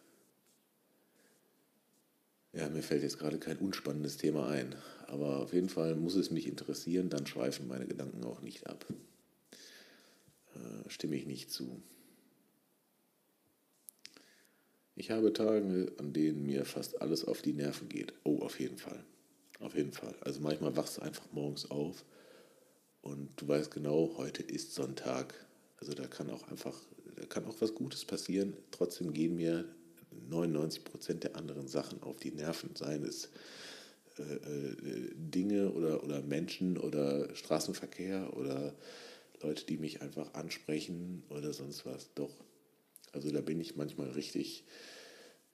ja, 2.58 2.70
mir 2.70 2.84
fällt 2.84 3.04
jetzt 3.04 3.20
gerade 3.20 3.38
kein 3.38 3.58
unspannendes 3.58 4.16
Thema 4.16 4.48
ein. 4.48 4.76
Aber 5.16 5.40
auf 5.40 5.54
jeden 5.54 5.70
Fall 5.70 5.96
muss 5.96 6.16
es 6.16 6.30
mich 6.30 6.46
interessieren, 6.46 7.08
dann 7.08 7.26
schweifen 7.26 7.70
meine 7.70 7.88
Gedanken 7.88 8.26
auch 8.26 8.42
nicht 8.42 8.68
ab. 8.68 8.86
Äh, 10.54 10.90
stimme 10.90 11.16
ich 11.16 11.26
nicht 11.26 11.50
zu. 11.50 11.82
Ich 14.98 15.12
habe 15.12 15.32
Tage, 15.32 15.94
an 16.00 16.12
denen 16.12 16.46
mir 16.46 16.66
fast 16.66 17.02
alles 17.02 17.24
auf 17.24 17.42
die 17.42 17.54
Nerven 17.54 17.88
geht. 17.88 18.14
Oh, 18.26 18.40
auf 18.40 18.60
jeden 18.60 18.78
Fall. 18.78 19.06
Auf 19.62 19.74
jeden 19.74 19.94
Fall. 19.94 20.14
Also 20.20 20.42
manchmal 20.42 20.76
wachst 20.76 20.98
du 20.98 21.02
einfach 21.02 21.32
morgens 21.32 21.72
auf 21.72 22.04
und 23.02 23.30
du 23.38 23.48
weißt 23.48 23.72
genau, 23.72 24.16
heute 24.18 24.44
ist 24.44 24.74
Sonntag. 24.74 25.34
Also 25.78 25.94
da 25.94 26.08
kann 26.08 26.30
auch 26.30 26.46
einfach, 26.50 26.78
da 27.16 27.26
kann 27.26 27.46
auch 27.46 27.62
was 27.62 27.74
Gutes 27.74 28.04
passieren. 28.04 28.58
Trotzdem 28.72 29.14
gehen 29.14 29.38
mir 29.38 29.64
99 30.28 30.84
Prozent 30.84 31.24
der 31.24 31.38
anderen 31.38 31.70
Sachen 31.70 32.04
auf 32.04 32.20
die 32.20 32.32
Nerven. 32.32 32.76
Seien 32.76 33.06
es 33.06 33.30
äh, 34.20 34.24
äh, 34.24 35.12
Dinge 35.16 35.72
oder, 35.72 36.04
oder 36.04 36.22
Menschen 36.22 36.78
oder 36.78 37.34
Straßenverkehr 37.36 38.36
oder 38.36 38.74
Leute, 39.42 39.66
die 39.66 39.78
mich 39.78 40.02
einfach 40.02 40.34
ansprechen 40.34 41.24
oder 41.30 41.54
sonst 41.54 41.86
was. 41.86 42.14
Doch. 42.16 42.34
Also 43.12 43.32
da 43.32 43.42
bin 43.42 43.60
ich 43.60 43.76
manchmal 43.76 44.10
richtig, 44.12 44.64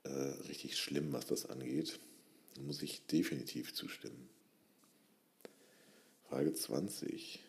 äh, 0.03 0.09
richtig 0.09 0.77
schlimm, 0.77 1.11
was 1.11 1.25
das 1.25 1.45
angeht. 1.47 1.99
Da 2.55 2.61
muss 2.61 2.81
ich 2.81 3.05
definitiv 3.07 3.73
zustimmen. 3.73 4.29
Frage 6.29 6.53
20. 6.53 7.39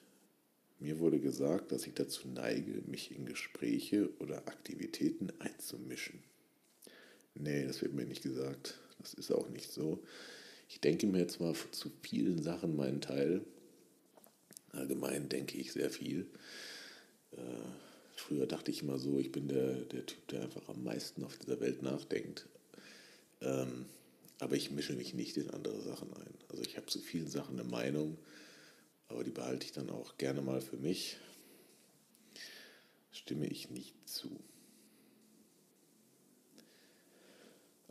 Mir 0.79 0.99
wurde 0.99 1.21
gesagt, 1.21 1.71
dass 1.71 1.87
ich 1.87 1.95
dazu 1.95 2.27
neige, 2.27 2.83
mich 2.87 3.15
in 3.15 3.25
Gespräche 3.27 4.11
oder 4.19 4.49
Aktivitäten 4.49 5.29
einzumischen. 5.39 6.23
Nee, 7.35 7.65
das 7.65 7.83
wird 7.83 7.95
mir 7.95 8.05
nicht 8.05 8.23
gesagt. 8.23 8.79
Das 8.99 9.15
ist 9.15 9.31
auch 9.31 9.49
nicht 9.49 9.71
so. 9.71 10.03
Ich 10.69 10.81
denke 10.81 11.07
mir 11.07 11.29
zwar 11.29 11.55
zu 11.73 11.91
vielen 12.03 12.43
Sachen 12.43 12.77
meinen 12.77 13.01
Teil. 13.01 13.43
Allgemein 14.71 15.29
denke 15.29 15.59
ich 15.59 15.73
sehr 15.73 15.91
viel. 15.91 16.27
Äh, 17.33 17.41
früher 18.17 18.47
dachte 18.47 18.71
ich 18.71 18.83
immer 18.83 18.99
so, 18.99 19.19
ich 19.19 19.33
bin 19.33 19.49
der, 19.49 19.75
der 19.75 20.07
Typ, 20.07 20.27
der 20.29 20.43
einfach 20.43 20.69
am 20.69 20.83
meisten 20.83 21.25
auf 21.25 21.37
dieser 21.39 21.61
Welt 21.61 21.83
nachdenkt. 21.83 22.47
Ähm, 23.41 23.87
aber 24.39 24.57
ich 24.57 24.71
mische 24.71 24.95
mich 24.95 25.15
nicht 25.15 25.37
in 25.37 25.51
andere 25.51 25.81
Sachen 25.83 26.13
ein. 26.15 26.35
Also 26.49 26.63
ich 26.65 26.77
habe 26.77 26.87
zu 26.87 27.01
vielen 27.01 27.29
Sachen 27.29 27.59
eine 27.61 27.69
Meinung, 27.69 28.19
aber 29.09 29.25
die 29.25 29.31
behalte 29.31 29.67
ich 29.67 29.73
dann 29.73 29.91
auch 29.91 30.17
gerne 30.19 30.41
mal 30.43 30.61
für 30.61 30.77
mich. 30.77 31.17
Stimme 33.13 33.47
ich 33.47 33.71
nicht 33.71 33.95
zu. 34.09 34.41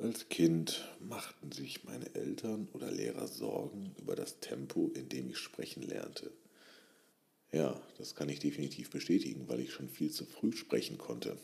Als 0.01 0.29
Kind 0.29 0.84
machten 1.00 1.51
sich 1.51 1.84
meine 1.84 2.15
Eltern 2.15 2.67
oder 2.74 2.89
Lehrer 2.89 3.27
Sorgen 3.27 3.93
über 4.00 4.15
das 4.15 4.39
Tempo, 4.39 4.89
in 4.96 5.10
dem 5.10 5.29
ich 5.29 5.38
sprechen 5.38 5.84
lernte. 5.84 6.31
Ja, 7.51 7.79
das 8.00 8.15
kann 8.15 8.27
ich 8.27 8.39
definitiv 8.39 8.89
bestätigen, 8.89 9.48
weil 9.48 9.60
ich 9.60 9.72
schon 9.72 9.89
viel 9.89 10.10
zu 10.10 10.25
früh 10.25 10.53
sprechen 10.53 10.98
konnte. 10.98 11.38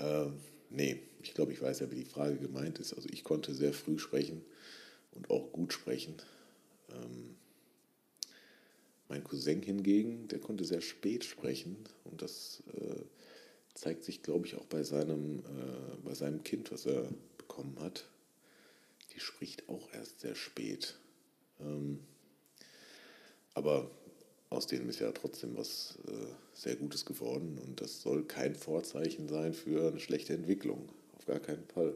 Ähm, 0.00 0.40
nee, 0.70 1.00
ich 1.22 1.32
glaube, 1.32 1.52
ich 1.52 1.62
weiß 1.62 1.78
ja, 1.78 1.92
wie 1.92 2.02
die 2.02 2.10
Frage 2.10 2.38
gemeint 2.38 2.80
ist. 2.80 2.92
Also 2.92 3.08
ich 3.08 3.22
konnte 3.22 3.54
sehr 3.54 3.72
früh 3.72 4.00
sprechen 4.00 4.42
und 5.12 5.30
auch 5.30 5.52
gut 5.52 5.72
sprechen. 5.72 6.16
Ähm, 6.90 7.36
mein 9.08 9.22
Cousin 9.22 9.62
hingegen, 9.62 10.26
der 10.26 10.40
konnte 10.40 10.64
sehr 10.64 10.80
spät 10.80 11.22
sprechen 11.22 11.76
und 12.02 12.20
das 12.20 12.64
äh, 12.74 13.04
zeigt 13.74 14.04
sich, 14.04 14.22
glaube 14.22 14.46
ich, 14.46 14.56
auch 14.56 14.66
bei 14.66 14.82
seinem, 14.82 15.40
äh, 15.40 15.96
bei 16.04 16.14
seinem 16.14 16.42
Kind, 16.44 16.70
was 16.72 16.86
er 16.86 17.08
bekommen 17.38 17.78
hat. 17.80 18.08
Die 19.14 19.20
spricht 19.20 19.68
auch 19.68 19.92
erst 19.92 20.20
sehr 20.20 20.34
spät. 20.34 20.96
Ähm, 21.60 22.00
aber 23.54 23.90
aus 24.50 24.66
denen 24.66 24.88
ist 24.88 25.00
ja 25.00 25.12
trotzdem 25.12 25.56
was 25.56 25.98
äh, 26.06 26.26
sehr 26.54 26.76
Gutes 26.76 27.04
geworden 27.04 27.58
und 27.58 27.80
das 27.80 28.02
soll 28.02 28.24
kein 28.24 28.54
Vorzeichen 28.54 29.28
sein 29.28 29.54
für 29.54 29.88
eine 29.88 30.00
schlechte 30.00 30.34
Entwicklung. 30.34 30.88
Auf 31.16 31.26
gar 31.26 31.40
keinen 31.40 31.66
Fall. 31.66 31.94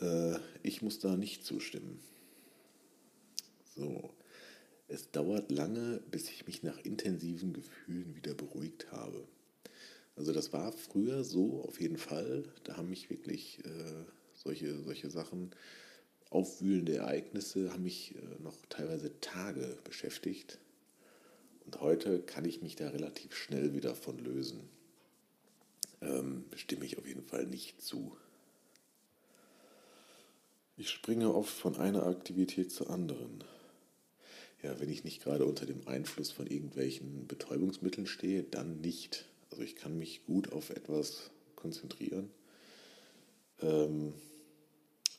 Äh, 0.00 0.38
ich 0.62 0.82
muss 0.82 0.98
da 0.98 1.16
nicht 1.16 1.44
zustimmen. 1.44 2.00
So. 3.76 4.10
Es 4.86 5.10
dauert 5.10 5.50
lange, 5.50 6.02
bis 6.10 6.28
ich 6.28 6.46
mich 6.46 6.62
nach 6.62 6.78
intensiven 6.84 7.52
Gefühlen 7.52 8.14
wieder 8.14 8.34
beruhigt 8.34 8.92
habe. 8.92 9.26
Also 10.16 10.32
das 10.32 10.52
war 10.52 10.72
früher 10.72 11.24
so 11.24 11.62
auf 11.66 11.80
jeden 11.80 11.98
Fall. 11.98 12.44
Da 12.64 12.76
haben 12.76 12.90
mich 12.90 13.10
wirklich 13.10 13.58
äh, 13.64 14.04
solche, 14.34 14.78
solche 14.82 15.10
Sachen, 15.10 15.50
aufwühlende 16.30 16.96
Ereignisse, 16.96 17.72
haben 17.72 17.84
mich 17.84 18.14
äh, 18.16 18.42
noch 18.42 18.56
teilweise 18.68 19.20
Tage 19.20 19.78
beschäftigt. 19.84 20.58
Und 21.64 21.80
heute 21.80 22.20
kann 22.20 22.44
ich 22.44 22.60
mich 22.60 22.76
da 22.76 22.90
relativ 22.90 23.34
schnell 23.34 23.72
wieder 23.74 23.94
von 23.94 24.18
lösen. 24.18 24.68
Ähm, 26.00 26.44
stimme 26.56 26.84
ich 26.84 26.98
auf 26.98 27.06
jeden 27.06 27.22
Fall 27.22 27.46
nicht 27.46 27.80
zu. 27.80 28.16
Ich 30.76 30.90
springe 30.90 31.32
oft 31.32 31.54
von 31.54 31.76
einer 31.76 32.04
Aktivität 32.04 32.72
zur 32.72 32.90
anderen. 32.90 33.44
Ja, 34.62 34.80
wenn 34.80 34.90
ich 34.90 35.04
nicht 35.04 35.22
gerade 35.22 35.44
unter 35.46 35.66
dem 35.66 35.86
Einfluss 35.86 36.30
von 36.30 36.46
irgendwelchen 36.46 37.26
Betäubungsmitteln 37.26 38.06
stehe, 38.06 38.42
dann 38.42 38.80
nicht. 38.80 39.26
Also 39.54 39.62
ich 39.62 39.76
kann 39.76 39.96
mich 39.96 40.24
gut 40.24 40.52
auf 40.52 40.70
etwas 40.70 41.30
konzentrieren. 41.54 42.28
Ähm, 43.62 44.12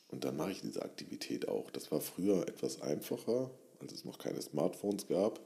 und 0.08 0.24
dann 0.24 0.36
mache 0.36 0.50
ich 0.50 0.60
diese 0.60 0.82
Aktivität 0.82 1.48
auch. 1.48 1.70
Das 1.70 1.90
war 1.90 2.02
früher 2.02 2.46
etwas 2.46 2.82
einfacher, 2.82 3.50
als 3.80 3.94
es 3.94 4.04
noch 4.04 4.18
keine 4.18 4.42
Smartphones 4.42 5.06
gab. 5.06 5.40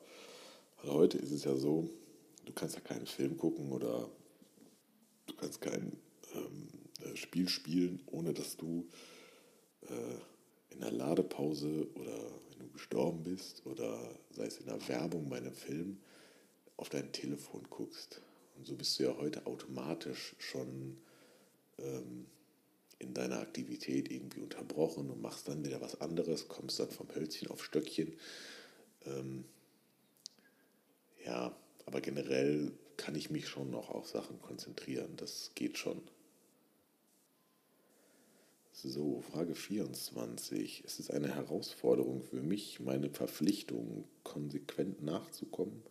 Weil 0.82 0.90
heute 0.90 1.18
ist 1.18 1.30
es 1.30 1.44
ja 1.44 1.54
so, 1.54 1.88
du 2.46 2.52
kannst 2.52 2.74
ja 2.74 2.80
keinen 2.80 3.06
Film 3.06 3.36
gucken 3.36 3.70
oder 3.70 4.10
du 5.26 5.34
kannst 5.36 5.60
kein 5.60 5.96
ähm, 6.34 6.68
äh, 7.04 7.14
Spiel 7.14 7.48
spielen, 7.48 8.02
ohne 8.06 8.34
dass 8.34 8.56
du 8.56 8.88
äh, 9.82 10.74
in 10.74 10.80
der 10.80 10.90
Ladepause 10.90 11.86
oder 11.94 12.18
wenn 12.50 12.58
du 12.58 12.72
gestorben 12.72 13.22
bist 13.22 13.64
oder 13.66 14.18
sei 14.32 14.46
es 14.46 14.58
in 14.58 14.66
der 14.66 14.88
Werbung 14.88 15.28
bei 15.28 15.36
einem 15.36 15.54
Film 15.54 16.00
auf 16.76 16.88
dein 16.88 17.12
Telefon 17.12 17.62
guckst. 17.70 18.20
Und 18.60 18.66
so 18.66 18.76
bist 18.76 18.98
du 18.98 19.04
ja 19.04 19.16
heute 19.16 19.46
automatisch 19.46 20.36
schon 20.38 20.98
ähm, 21.78 22.26
in 22.98 23.14
deiner 23.14 23.40
Aktivität 23.40 24.10
irgendwie 24.10 24.40
unterbrochen 24.40 25.08
und 25.08 25.22
machst 25.22 25.48
dann 25.48 25.64
wieder 25.64 25.80
was 25.80 26.02
anderes, 26.02 26.46
kommst 26.46 26.78
dann 26.78 26.90
vom 26.90 27.08
Hölzchen 27.14 27.48
auf 27.48 27.64
Stöckchen. 27.64 28.12
Ähm, 29.06 29.46
ja, 31.24 31.56
aber 31.86 32.02
generell 32.02 32.72
kann 32.98 33.14
ich 33.14 33.30
mich 33.30 33.48
schon 33.48 33.70
noch 33.70 33.88
auf 33.88 34.06
Sachen 34.06 34.42
konzentrieren. 34.42 35.16
Das 35.16 35.52
geht 35.54 35.78
schon. 35.78 36.02
So, 38.74 39.22
Frage 39.22 39.54
24. 39.54 40.84
Es 40.84 41.00
ist 41.00 41.10
eine 41.10 41.34
Herausforderung 41.34 42.22
für 42.24 42.42
mich, 42.42 42.78
meine 42.78 43.08
Verpflichtungen 43.08 44.04
konsequent 44.22 45.02
nachzukommen 45.02 45.82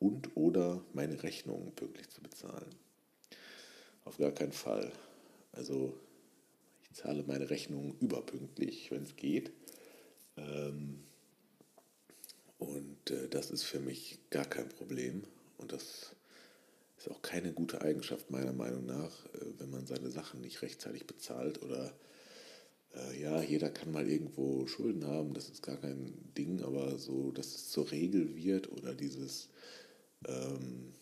und 0.00 0.36
oder 0.36 0.82
meine 0.92 1.22
Rechnungen 1.22 1.72
pünktlich 1.72 2.08
zu 2.08 2.20
bezahlen. 2.20 2.74
Auf 4.04 4.18
gar 4.18 4.32
keinen 4.32 4.52
Fall. 4.52 4.90
Also 5.52 5.94
ich 6.82 6.92
zahle 6.94 7.22
meine 7.26 7.50
Rechnungen 7.50 7.96
überpünktlich, 8.00 8.90
wenn 8.90 9.04
es 9.04 9.14
geht. 9.14 9.52
Ähm, 10.36 11.04
und 12.58 13.10
äh, 13.10 13.28
das 13.28 13.50
ist 13.50 13.62
für 13.62 13.80
mich 13.80 14.18
gar 14.30 14.46
kein 14.46 14.68
Problem. 14.68 15.22
Und 15.58 15.72
das 15.72 16.16
ist 16.98 17.10
auch 17.10 17.22
keine 17.22 17.52
gute 17.52 17.82
Eigenschaft 17.82 18.30
meiner 18.30 18.52
Meinung 18.52 18.86
nach, 18.86 19.26
äh, 19.26 19.58
wenn 19.58 19.70
man 19.70 19.86
seine 19.86 20.10
Sachen 20.10 20.40
nicht 20.40 20.62
rechtzeitig 20.62 21.06
bezahlt 21.06 21.62
oder 21.62 21.92
äh, 22.94 23.20
ja, 23.20 23.42
jeder 23.42 23.70
kann 23.70 23.92
mal 23.92 24.08
irgendwo 24.08 24.66
Schulden 24.66 25.06
haben, 25.06 25.34
das 25.34 25.48
ist 25.48 25.62
gar 25.62 25.76
kein 25.76 26.12
Ding, 26.36 26.62
aber 26.62 26.98
so, 26.98 27.30
dass 27.32 27.54
es 27.54 27.70
zur 27.70 27.90
Regel 27.90 28.36
wird 28.36 28.70
oder 28.72 28.94
dieses 28.94 29.48
ähm, 30.26 30.92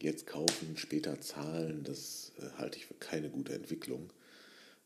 jetzt 0.00 0.26
kaufen, 0.26 0.76
später 0.76 1.20
zahlen, 1.20 1.84
das 1.84 2.32
äh, 2.38 2.50
halte 2.58 2.78
ich 2.78 2.86
für 2.86 2.94
keine 2.94 3.30
gute 3.30 3.54
Entwicklung 3.54 4.12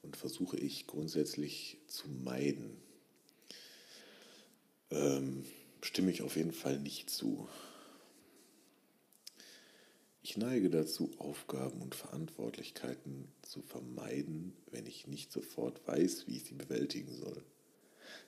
und 0.02 0.16
versuche 0.16 0.56
ich 0.56 0.86
grundsätzlich 0.86 1.78
zu 1.86 2.08
meiden. 2.08 2.76
Ähm, 4.90 5.44
stimme 5.82 6.10
ich 6.10 6.22
auf 6.22 6.36
jeden 6.36 6.52
Fall 6.52 6.78
nicht 6.78 7.10
zu. 7.10 7.48
Ich 10.22 10.38
neige 10.38 10.70
dazu, 10.70 11.10
Aufgaben 11.18 11.82
und 11.82 11.94
Verantwortlichkeiten 11.94 13.28
zu 13.42 13.60
vermeiden, 13.60 14.54
wenn 14.70 14.86
ich 14.86 15.06
nicht 15.06 15.30
sofort 15.30 15.86
weiß, 15.86 16.26
wie 16.26 16.36
ich 16.36 16.44
sie 16.44 16.54
bewältigen 16.54 17.12
soll. 17.12 17.44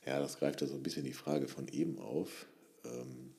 Ja, 0.05 0.21
das 0.21 0.39
greift 0.39 0.61
ja 0.61 0.67
so 0.67 0.75
ein 0.75 0.83
bisschen 0.83 1.05
die 1.05 1.15
Frage 1.15 1.49
von 1.49 1.69
eben 1.69 1.99
auf. 1.99 2.47
Ähm, 2.85 3.35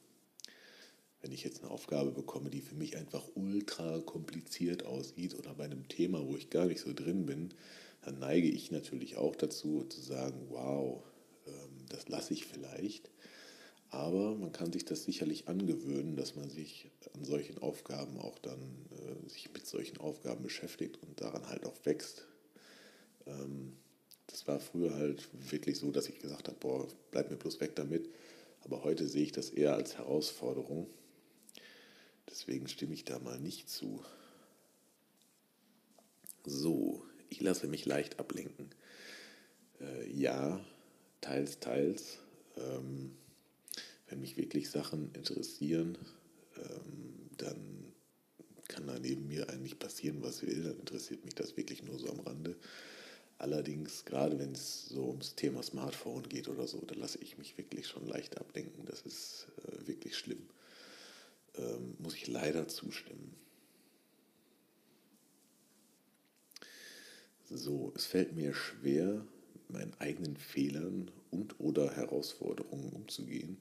wenn 1.21 1.31
ich 1.31 1.43
jetzt 1.43 1.63
eine 1.63 1.71
Aufgabe 1.71 2.11
bekomme, 2.11 2.49
die 2.49 2.61
für 2.61 2.75
mich 2.75 2.97
einfach 2.97 3.23
ultra 3.35 3.99
kompliziert 3.99 4.85
aussieht 4.85 5.35
oder 5.35 5.53
bei 5.53 5.65
einem 5.65 5.87
Thema, 5.87 6.25
wo 6.25 6.35
ich 6.35 6.49
gar 6.49 6.65
nicht 6.65 6.81
so 6.81 6.93
drin 6.93 7.25
bin, 7.25 7.53
dann 8.01 8.19
neige 8.19 8.47
ich 8.47 8.71
natürlich 8.71 9.17
auch 9.17 9.35
dazu 9.35 9.83
zu 9.85 9.99
sagen, 9.99 10.47
wow, 10.49 11.03
ähm, 11.47 11.85
das 11.89 12.07
lasse 12.07 12.33
ich 12.33 12.45
vielleicht. 12.45 13.09
Aber 13.89 14.35
man 14.35 14.51
kann 14.51 14.71
sich 14.73 14.85
das 14.85 15.03
sicherlich 15.03 15.47
angewöhnen, 15.47 16.15
dass 16.15 16.35
man 16.35 16.49
sich 16.49 16.91
an 17.13 17.23
solchen 17.23 17.57
Aufgaben 17.59 18.17
auch 18.19 18.37
dann, 18.39 18.59
äh, 18.91 19.29
sich 19.29 19.51
mit 19.53 19.65
solchen 19.65 19.97
Aufgaben 19.97 20.43
beschäftigt 20.43 21.01
und 21.01 21.21
daran 21.21 21.47
halt 21.47 21.65
auch 21.65 21.85
wächst. 21.85 22.27
Ähm, 23.25 23.77
das 24.27 24.47
war 24.47 24.59
früher 24.59 24.93
halt 24.93 25.29
wirklich 25.51 25.77
so, 25.77 25.91
dass 25.91 26.09
ich 26.09 26.19
gesagt 26.19 26.47
habe, 26.47 26.57
boah, 26.59 26.87
bleib 27.11 27.31
mir 27.31 27.37
bloß 27.37 27.61
weg 27.61 27.75
damit. 27.75 28.09
Aber 28.61 28.83
heute 28.83 29.07
sehe 29.07 29.23
ich 29.23 29.31
das 29.31 29.49
eher 29.49 29.75
als 29.75 29.97
Herausforderung. 29.97 30.87
Deswegen 32.29 32.67
stimme 32.67 32.93
ich 32.93 33.05
da 33.05 33.19
mal 33.19 33.39
nicht 33.39 33.69
zu. 33.69 34.03
So, 36.45 37.03
ich 37.29 37.41
lasse 37.41 37.67
mich 37.67 37.85
leicht 37.85 38.19
ablenken. 38.19 38.69
Äh, 39.81 40.09
ja, 40.11 40.63
teils, 41.21 41.59
teils. 41.59 42.19
Ähm, 42.55 43.15
wenn 44.07 44.21
mich 44.21 44.37
wirklich 44.37 44.69
Sachen 44.69 45.13
interessieren, 45.13 45.97
ähm, 46.55 47.29
dann 47.37 47.93
kann 48.67 48.87
da 48.87 48.99
neben 48.99 49.27
mir 49.27 49.49
eigentlich 49.49 49.79
passieren, 49.79 50.21
was 50.21 50.41
will. 50.41 50.63
Dann 50.63 50.79
interessiert 50.79 51.25
mich 51.25 51.35
das 51.35 51.57
wirklich 51.57 51.83
nur 51.83 51.99
so 51.99 52.09
am 52.09 52.19
Rande. 52.21 52.55
Allerdings, 53.39 54.03
gerade 54.05 54.39
wenn 54.39 54.53
es 54.53 54.87
so 54.87 55.09
ums 55.09 55.35
Thema 55.35 55.61
Smartphone 55.61 56.23
geht 56.23 56.47
oder 56.47 56.67
so, 56.67 56.79
da 56.85 56.95
lasse 56.95 57.19
ich 57.21 57.37
mich 57.37 57.57
wirklich 57.57 57.87
schon 57.87 58.07
leicht 58.07 58.37
ablenken. 58.39 58.85
Das 58.85 59.01
ist 59.01 59.47
äh, 59.65 59.87
wirklich 59.87 60.17
schlimm. 60.17 60.46
Leider 62.27 62.67
zustimmen. 62.67 63.35
So, 67.49 67.93
es 67.95 68.05
fällt 68.05 68.35
mir 68.35 68.53
schwer, 68.53 69.25
mit 69.53 69.69
meinen 69.69 69.93
eigenen 69.99 70.37
Fehlern 70.37 71.11
und 71.31 71.59
oder 71.59 71.95
Herausforderungen 71.95 72.91
umzugehen 72.91 73.57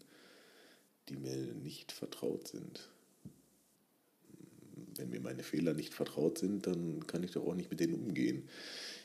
die 1.09 1.17
mir 1.17 1.37
nicht 1.37 1.93
vertraut 1.93 2.49
sind. 2.49 2.89
Wenn 4.97 5.11
mir 5.11 5.21
meine 5.21 5.43
Fehler 5.43 5.75
nicht 5.75 5.95
vertraut 5.95 6.39
sind, 6.39 6.67
dann 6.67 7.07
kann 7.07 7.23
ich 7.23 7.33
doch 7.33 7.47
auch 7.47 7.55
nicht 7.55 7.71
mit 7.71 7.81
denen 7.81 7.95
umgehen. 7.95 8.49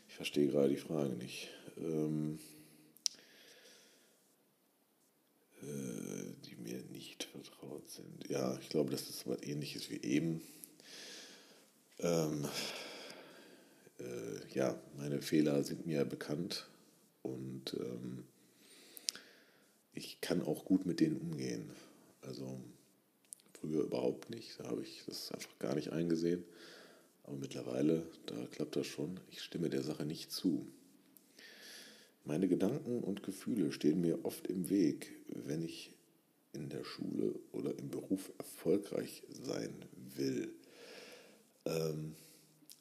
Ich 0.07 0.15
verstehe 0.15 0.47
gerade 0.47 0.69
die 0.69 0.77
Frage 0.77 1.15
nicht. 1.15 1.49
Ähm, 1.77 2.39
äh, 5.61 6.33
die 6.45 6.55
mir 6.55 6.81
nicht 7.01 7.23
vertraut 7.23 7.89
sind. 7.89 8.29
Ja, 8.29 8.57
ich 8.61 8.69
glaube, 8.69 8.91
das 8.91 9.09
ist 9.09 9.27
was 9.27 9.41
ähnliches 9.41 9.89
wie 9.89 10.01
eben. 10.03 10.41
Ähm, 11.99 12.47
äh, 13.99 14.53
ja, 14.53 14.79
meine 14.97 15.21
Fehler 15.21 15.63
sind 15.63 15.87
mir 15.87 16.05
bekannt 16.05 16.67
und 17.23 17.75
ähm, 17.79 18.25
ich 19.93 20.21
kann 20.21 20.43
auch 20.43 20.63
gut 20.63 20.85
mit 20.85 20.99
denen 20.99 21.17
umgehen. 21.17 21.71
Also 22.21 22.61
früher 23.59 23.81
überhaupt 23.83 24.29
nicht, 24.29 24.59
da 24.59 24.65
habe 24.65 24.83
ich 24.83 25.03
das 25.07 25.31
einfach 25.31 25.57
gar 25.57 25.73
nicht 25.73 25.91
eingesehen. 25.91 26.43
Aber 27.23 27.37
mittlerweile, 27.37 28.05
da 28.27 28.45
klappt 28.51 28.75
das 28.75 28.85
schon. 28.85 29.19
Ich 29.31 29.41
stimme 29.41 29.69
der 29.69 29.81
Sache 29.81 30.05
nicht 30.05 30.31
zu. 30.31 30.67
Meine 32.25 32.47
Gedanken 32.47 33.03
und 33.03 33.23
Gefühle 33.23 33.71
stehen 33.71 34.01
mir 34.01 34.23
oft 34.23 34.45
im 34.45 34.69
Weg, 34.69 35.15
wenn 35.27 35.63
ich 35.63 35.91
in 36.53 36.69
der 36.69 36.83
Schule 36.83 37.33
oder 37.51 37.77
im 37.77 37.89
Beruf 37.89 38.31
erfolgreich 38.37 39.23
sein 39.29 39.73
will. 40.15 40.53
Ähm, 41.65 42.15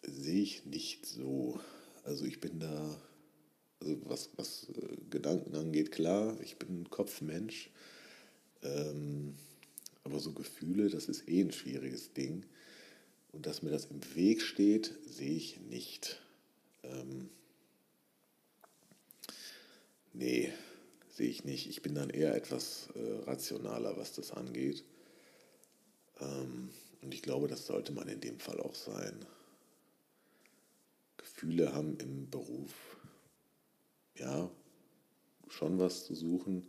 sehe 0.03 0.43
ich 0.43 0.65
nicht 0.67 1.07
so. 1.07 1.61
Also 2.05 2.25
ich 2.25 2.41
bin 2.41 2.61
da, 2.61 3.01
also 3.81 3.97
was, 4.05 4.31
was 4.37 4.69
äh, 4.71 4.97
Gedanken 5.11 5.55
angeht, 5.55 5.93
klar, 5.93 6.39
ich 6.41 6.57
bin 6.57 6.83
ein 6.83 6.91
Kopfmensch. 6.91 7.71
Ähm, 8.63 9.35
Aber 10.05 10.19
so 10.19 10.33
Gefühle, 10.33 10.89
das 10.89 11.07
ist 11.09 11.29
eh 11.29 11.43
ein 11.43 11.53
schwieriges 11.53 12.13
Ding. 12.13 12.45
Und 13.33 13.47
dass 13.47 13.63
mir 13.63 13.71
das 13.71 13.87
im 13.87 14.01
Weg 14.15 14.43
steht, 14.43 14.95
sehe 15.07 15.37
ich 15.37 15.61
nicht. 15.61 16.21
Ähm, 16.83 17.29
nee, 20.13 20.53
sehe 21.21 21.29
ich 21.29 21.45
nicht. 21.45 21.69
Ich 21.69 21.83
bin 21.83 21.95
dann 21.95 22.09
eher 22.09 22.35
etwas 22.35 22.89
äh, 22.95 23.25
rationaler, 23.29 23.95
was 23.99 24.15
das 24.15 24.33
angeht. 24.33 24.85
Ähm, 26.19 26.71
und 27.03 27.13
ich 27.13 27.21
glaube, 27.21 27.47
das 27.47 27.67
sollte 27.67 27.93
man 27.93 28.09
in 28.09 28.23
dem 28.23 28.41
Fall 28.41 28.59
auch 28.59 28.75
sein. 28.75 29.27
Gefühle 31.19 31.75
haben 31.75 31.99
im 31.99 32.31
Beruf 32.31 32.97
ja 34.15 34.51
schon 35.49 35.79
was 35.79 36.07
zu 36.07 36.15
suchen, 36.15 36.67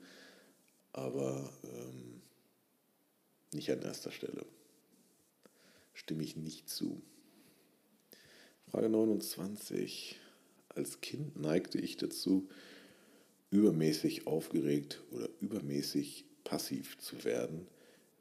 aber 0.92 1.50
ähm, 1.64 2.22
nicht 3.54 3.72
an 3.72 3.82
erster 3.82 4.12
Stelle. 4.12 4.46
Stimme 5.94 6.24
ich 6.24 6.36
nicht 6.36 6.70
zu. 6.70 7.02
Frage 8.70 8.90
29. 8.90 10.20
Als 10.68 11.00
Kind 11.00 11.40
neigte 11.40 11.80
ich 11.80 11.96
dazu, 11.96 12.50
übermäßig 13.52 14.28
aufgeregt 14.28 15.04
oder 15.12 15.30
übermäßig 15.40 16.26
passiv 16.44 16.98
zu 16.98 17.24
werden, 17.24 17.68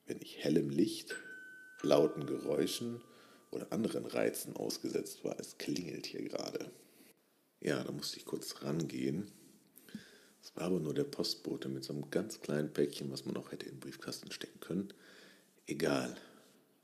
wenn 0.06 0.20
ich 0.20 0.44
hellem 0.44 0.68
Licht, 0.68 1.16
lauten 1.82 2.26
Geräuschen 2.26 3.00
oder 3.50 3.72
anderen 3.72 4.04
Reizen 4.04 4.54
ausgesetzt 4.56 5.24
war. 5.24 5.38
Es 5.38 5.56
klingelt 5.56 6.06
hier 6.06 6.22
gerade. 6.22 6.70
Ja, 7.60 7.82
da 7.82 7.92
musste 7.92 8.18
ich 8.18 8.24
kurz 8.24 8.62
rangehen. 8.62 9.30
Es 10.42 10.56
war 10.56 10.64
aber 10.64 10.80
nur 10.80 10.94
der 10.94 11.04
Postbote 11.04 11.68
mit 11.68 11.84
so 11.84 11.92
einem 11.92 12.10
ganz 12.10 12.40
kleinen 12.40 12.72
Päckchen, 12.72 13.10
was 13.10 13.24
man 13.24 13.36
auch 13.36 13.52
hätte 13.52 13.66
in 13.66 13.76
den 13.76 13.80
Briefkasten 13.80 14.32
stecken 14.32 14.60
können. 14.60 14.92
Egal. 15.66 16.16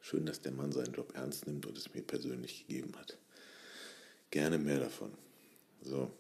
Schön, 0.01 0.27
dass 0.27 0.41
der 0.41 0.53
Mann 0.53 0.71
seinen 0.71 0.93
Job 0.93 1.15
ernst 1.17 1.47
nimmt 1.47 1.67
und 1.67 1.77
es 1.77 1.93
mir 1.95 2.03
persönlich 2.03 2.67
gegeben 2.67 2.97
hat. 2.97 3.19
Gerne 4.31 4.59
mehr 4.59 4.79
davon. 4.79 5.13
So. 5.83 6.13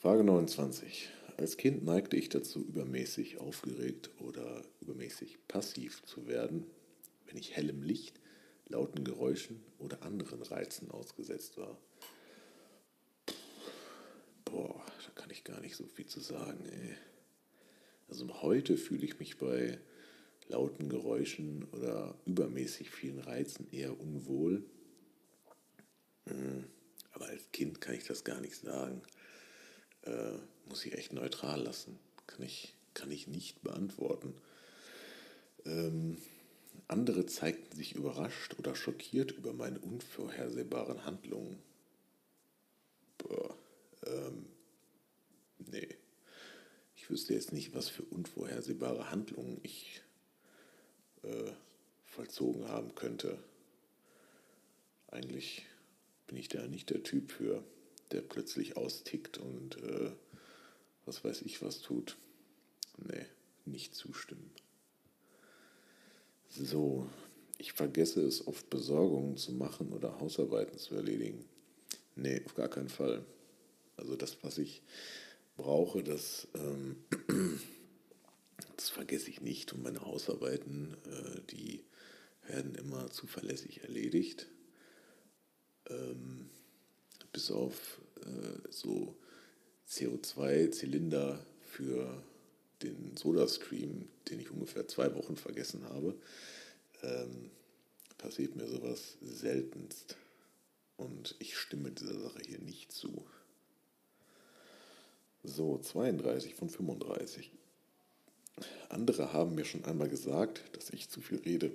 Frage 0.00 0.22
29. 0.22 1.10
Als 1.38 1.56
Kind 1.56 1.84
neigte 1.84 2.16
ich 2.16 2.28
dazu, 2.28 2.60
übermäßig 2.60 3.38
aufgeregt 3.38 4.10
oder 4.20 4.62
übermäßig 4.80 5.38
passiv 5.48 6.04
zu 6.04 6.28
werden, 6.28 6.64
wenn 7.26 7.36
ich 7.36 7.56
hellem 7.56 7.82
Licht, 7.82 8.20
lauten 8.68 9.02
Geräuschen 9.02 9.60
oder 9.80 10.02
anderen 10.02 10.40
Reizen 10.40 10.92
ausgesetzt 10.92 11.58
war. 11.58 11.76
Boah, 14.44 14.86
da 15.04 15.20
kann 15.20 15.30
ich 15.30 15.42
gar 15.42 15.60
nicht 15.60 15.74
so 15.74 15.84
viel 15.88 16.06
zu 16.06 16.20
sagen. 16.20 16.64
Ey. 16.66 16.94
Also 18.08 18.40
heute 18.40 18.76
fühle 18.76 19.04
ich 19.04 19.18
mich 19.18 19.36
bei 19.36 19.80
lauten 20.46 20.88
Geräuschen 20.88 21.64
oder 21.72 22.16
übermäßig 22.24 22.90
vielen 22.90 23.18
Reizen 23.18 23.66
eher 23.72 23.98
unwohl. 23.98 24.64
Hm, 26.28 26.66
aber 27.10 27.26
als 27.26 27.50
Kind 27.50 27.80
kann 27.80 27.96
ich 27.96 28.04
das 28.04 28.22
gar 28.22 28.40
nicht 28.40 28.54
sagen 28.54 29.02
äh, 30.08 30.38
muss 30.68 30.84
ich 30.84 30.94
echt 30.94 31.12
neutral 31.12 31.62
lassen. 31.62 31.98
Kann 32.26 32.42
ich, 32.42 32.74
kann 32.94 33.10
ich 33.10 33.26
nicht 33.26 33.62
beantworten. 33.62 34.34
Ähm, 35.64 36.18
andere 36.88 37.26
zeigten 37.26 37.76
sich 37.76 37.94
überrascht 37.94 38.58
oder 38.58 38.74
schockiert 38.74 39.32
über 39.32 39.52
meine 39.52 39.78
unvorhersehbaren 39.78 41.04
Handlungen. 41.04 41.58
Boah, 43.18 43.56
ähm, 44.06 44.46
nee. 45.58 45.88
Ich 46.96 47.10
wüsste 47.10 47.34
jetzt 47.34 47.52
nicht, 47.52 47.74
was 47.74 47.88
für 47.88 48.02
unvorhersehbare 48.02 49.10
Handlungen 49.10 49.60
ich 49.62 50.02
äh, 51.22 51.52
vollzogen 52.04 52.68
haben 52.68 52.94
könnte. 52.94 53.38
Eigentlich 55.10 55.64
bin 56.26 56.36
ich 56.36 56.48
da 56.48 56.66
nicht 56.66 56.90
der 56.90 57.02
Typ 57.02 57.30
für 57.30 57.64
der 58.12 58.22
plötzlich 58.22 58.76
austickt 58.76 59.38
und 59.38 59.76
äh, 59.82 60.12
was 61.04 61.24
weiß 61.24 61.42
ich 61.42 61.62
was 61.62 61.80
tut. 61.80 62.16
Nee, 62.98 63.26
nicht 63.64 63.94
zustimmen. 63.94 64.50
So, 66.48 67.08
ich 67.58 67.72
vergesse 67.72 68.24
es 68.24 68.46
oft, 68.46 68.70
Besorgungen 68.70 69.36
zu 69.36 69.52
machen 69.52 69.92
oder 69.92 70.18
Hausarbeiten 70.20 70.78
zu 70.78 70.94
erledigen. 70.94 71.44
Nee, 72.16 72.42
auf 72.44 72.54
gar 72.54 72.68
keinen 72.68 72.88
Fall. 72.88 73.24
Also 73.96 74.16
das, 74.16 74.42
was 74.42 74.58
ich 74.58 74.82
brauche, 75.56 76.02
das, 76.02 76.48
ähm, 76.54 76.96
das 78.76 78.88
vergesse 78.88 79.30
ich 79.30 79.40
nicht. 79.40 79.72
Und 79.72 79.82
meine 79.82 80.00
Hausarbeiten, 80.00 80.96
äh, 81.04 81.40
die 81.50 81.84
werden 82.46 82.74
immer 82.74 83.10
zuverlässig 83.10 83.82
erledigt. 83.82 84.48
Ähm, 85.88 86.48
bis 87.32 87.50
auf 87.50 88.00
äh, 88.22 88.70
so 88.70 89.14
CO2-Zylinder 89.88 91.44
für 91.62 92.22
den 92.82 93.16
Soda-Stream, 93.16 94.08
den 94.28 94.40
ich 94.40 94.50
ungefähr 94.50 94.86
zwei 94.86 95.14
Wochen 95.14 95.36
vergessen 95.36 95.84
habe, 95.88 96.14
ähm, 97.02 97.50
passiert 98.18 98.56
mir 98.56 98.68
sowas 98.68 99.16
seltenst. 99.20 100.16
Und 100.96 101.36
ich 101.38 101.56
stimme 101.56 101.90
dieser 101.90 102.18
Sache 102.18 102.40
hier 102.46 102.58
nicht 102.58 102.92
zu. 102.92 103.24
So, 105.44 105.78
32 105.78 106.54
von 106.54 106.68
35. 106.68 107.52
Andere 108.88 109.32
haben 109.32 109.54
mir 109.54 109.64
schon 109.64 109.84
einmal 109.84 110.08
gesagt, 110.08 110.62
dass 110.72 110.90
ich 110.90 111.08
zu 111.08 111.20
viel 111.20 111.38
rede. 111.38 111.70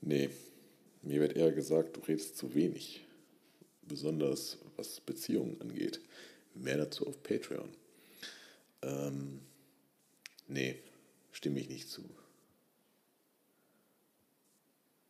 Nee, 0.00 0.30
mir 1.02 1.20
wird 1.20 1.36
eher 1.36 1.52
gesagt, 1.52 1.96
du 1.96 2.00
redest 2.00 2.36
zu 2.36 2.54
wenig 2.54 3.06
besonders 3.92 4.56
was 4.76 5.00
Beziehungen 5.00 5.60
angeht. 5.60 6.00
Mehr 6.54 6.78
dazu 6.78 7.06
auf 7.06 7.22
Patreon. 7.22 7.68
Ähm, 8.80 9.40
nee, 10.48 10.76
stimme 11.30 11.60
ich 11.60 11.68
nicht 11.68 11.88
zu. 11.90 12.02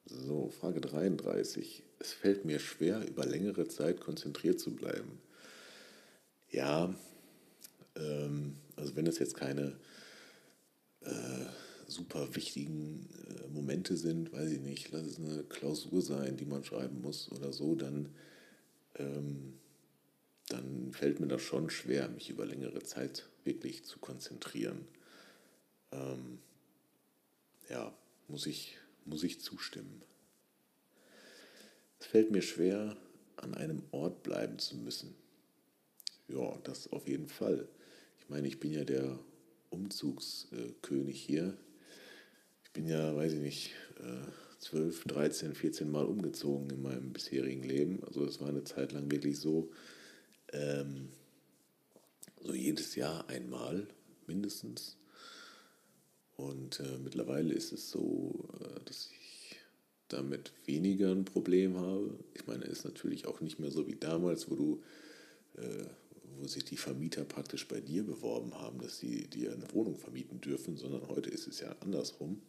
So, 0.05 0.49
Frage 0.49 0.81
33. 0.81 1.85
Es 2.01 2.13
fällt 2.13 2.45
mir 2.45 2.59
schwer, 2.59 3.07
über 3.09 3.25
längere 3.25 3.69
Zeit 3.69 4.01
konzentriert 4.01 4.59
zu 4.59 4.75
bleiben. 4.75 5.21
Ja, 6.51 6.93
ähm, 7.95 8.57
also 8.75 8.97
wenn 8.97 9.07
es 9.07 9.21
jetzt 9.21 9.37
keine 9.37 9.77
äh, 11.03 11.47
super 11.87 12.35
wichtigen 12.35 13.09
äh, 13.29 13.49
Momente 13.49 13.97
sind, 13.97 14.33
weiß 14.33 14.51
ich 14.51 14.61
nicht, 14.61 14.91
lass 14.91 15.07
es 15.07 15.19
eine 15.19 15.45
Klausur 15.45 16.03
sein, 16.03 16.37
die 16.37 16.47
man 16.47 16.65
schreiben 16.65 17.01
muss 17.01 17.31
oder 17.31 17.53
so, 17.53 17.77
dann 17.77 18.11
ähm, 18.97 19.59
dann 20.49 20.93
fällt 20.93 21.21
mir 21.21 21.29
das 21.29 21.43
schon 21.43 21.71
schwer, 21.71 22.09
mich 22.09 22.31
über 22.31 22.45
längere 22.45 22.83
Zeit 22.83 23.29
wirklich 23.45 23.85
zu 23.85 23.99
konzentrieren. 23.99 24.87
Ähm, 25.93 26.39
ja, 27.69 27.97
muss 28.29 28.47
ich, 28.47 28.79
muss 29.05 29.23
ich 29.23 29.41
zustimmen. 29.41 30.03
Es 31.99 32.07
fällt 32.07 32.31
mir 32.31 32.43
schwer, 32.43 32.97
an 33.37 33.55
einem 33.55 33.83
Ort 33.93 34.23
bleiben 34.23 34.59
zu 34.59 34.77
müssen. 34.77 35.15
Ja, 36.29 36.59
das 36.65 36.93
auf 36.93 37.09
jeden 37.09 37.29
Fall. 37.29 37.69
Ich 38.19 38.29
meine, 38.29 38.49
ich 38.49 38.61
bin 38.61 38.73
ja 38.73 38.85
der 38.85 39.19
Umzugskönig 39.71 41.21
hier. 41.21 41.57
Ich 42.65 42.73
bin 42.73 42.87
ja, 42.87 43.15
weiß 43.15 43.33
ich 43.35 43.41
nicht, 43.41 43.75
äh, 44.01 44.31
12, 44.63 45.05
13, 45.05 45.55
14 45.55 45.91
Mal 45.91 46.05
umgezogen 46.05 46.71
in 46.71 46.83
meinem 46.83 47.13
bisherigen 47.13 47.65
Leben. 47.65 48.03
Also 48.05 48.25
es 48.25 48.41
war 48.41 48.49
eine 48.49 48.63
Zeit 48.63 48.93
lang 48.93 49.11
wirklich 49.11 49.39
so, 49.41 49.71
ähm, 50.53 51.09
so 52.41 52.55
jedes 52.55 52.95
Jahr 52.95 53.29
einmal 53.29 53.89
mindestens. 54.29 54.97
Und 56.37 56.79
äh, 56.79 56.99
mittlerweile 57.03 57.53
ist 57.55 57.73
es 57.73 57.91
so, 57.91 58.49
äh, 58.61 58.81
dass 58.85 59.11
ich 59.11 59.57
damit 60.07 60.53
weniger 60.65 61.11
ein 61.11 61.25
Problem 61.25 61.77
habe. 61.77 62.19
Ich 62.35 62.47
meine, 62.47 62.65
es 62.65 62.79
ist 62.79 62.85
natürlich 62.85 63.27
auch 63.27 63.41
nicht 63.41 63.59
mehr 63.59 63.73
so 63.73 63.89
wie 63.89 63.97
damals, 63.97 64.49
wo 64.49 64.55
du, 64.55 64.83
äh, 65.57 65.87
wo 66.39 66.47
sich 66.47 66.65
die 66.65 66.77
Vermieter 66.77 67.25
praktisch 67.25 67.67
bei 67.67 67.81
dir 67.81 68.05
beworben 68.05 68.55
haben, 68.55 68.81
dass 68.81 68.99
sie 68.99 69.27
dir 69.27 69.53
eine 69.53 69.73
Wohnung 69.73 69.97
vermieten 69.97 70.41
dürfen, 70.41 70.77
sondern 70.77 71.09
heute 71.09 71.31
ist 71.31 71.49
es 71.49 71.59
ja 71.59 71.75
andersrum. 71.81 72.41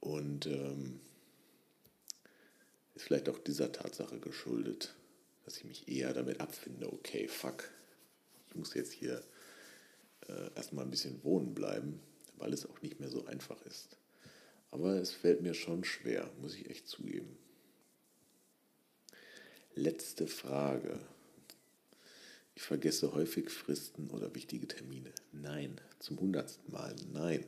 Und 0.00 0.46
ähm, 0.46 1.00
ist 2.94 3.04
vielleicht 3.04 3.28
auch 3.28 3.38
dieser 3.38 3.72
Tatsache 3.72 4.18
geschuldet, 4.18 4.94
dass 5.44 5.58
ich 5.58 5.64
mich 5.64 5.88
eher 5.88 6.12
damit 6.12 6.40
abfinde, 6.40 6.92
okay, 6.92 7.28
fuck, 7.28 7.70
ich 8.48 8.56
muss 8.56 8.74
jetzt 8.74 8.92
hier 8.92 9.22
äh, 10.28 10.54
erstmal 10.54 10.84
ein 10.84 10.90
bisschen 10.90 11.22
wohnen 11.24 11.54
bleiben, 11.54 12.00
weil 12.36 12.52
es 12.52 12.66
auch 12.66 12.82
nicht 12.82 13.00
mehr 13.00 13.10
so 13.10 13.26
einfach 13.26 13.60
ist. 13.62 13.96
Aber 14.70 14.94
es 14.94 15.12
fällt 15.12 15.42
mir 15.42 15.54
schon 15.54 15.84
schwer, 15.84 16.30
muss 16.40 16.54
ich 16.54 16.68
echt 16.70 16.88
zugeben. 16.88 17.36
Letzte 19.74 20.26
Frage. 20.26 21.00
Ich 22.54 22.62
vergesse 22.62 23.14
häufig 23.14 23.50
Fristen 23.50 24.10
oder 24.10 24.34
wichtige 24.34 24.68
Termine. 24.68 25.12
Nein, 25.32 25.80
zum 25.98 26.20
hundertsten 26.20 26.70
Mal 26.72 26.94
nein. 27.12 27.46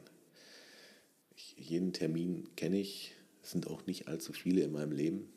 Jeden 1.57 1.93
Termin 1.93 2.49
kenne 2.57 2.81
ich. 2.81 3.15
Es 3.43 3.51
sind 3.51 3.67
auch 3.67 3.87
nicht 3.87 4.09
allzu 4.09 4.33
viele 4.33 4.63
in 4.63 4.73
meinem 4.73 4.93
Leben. 4.93 5.29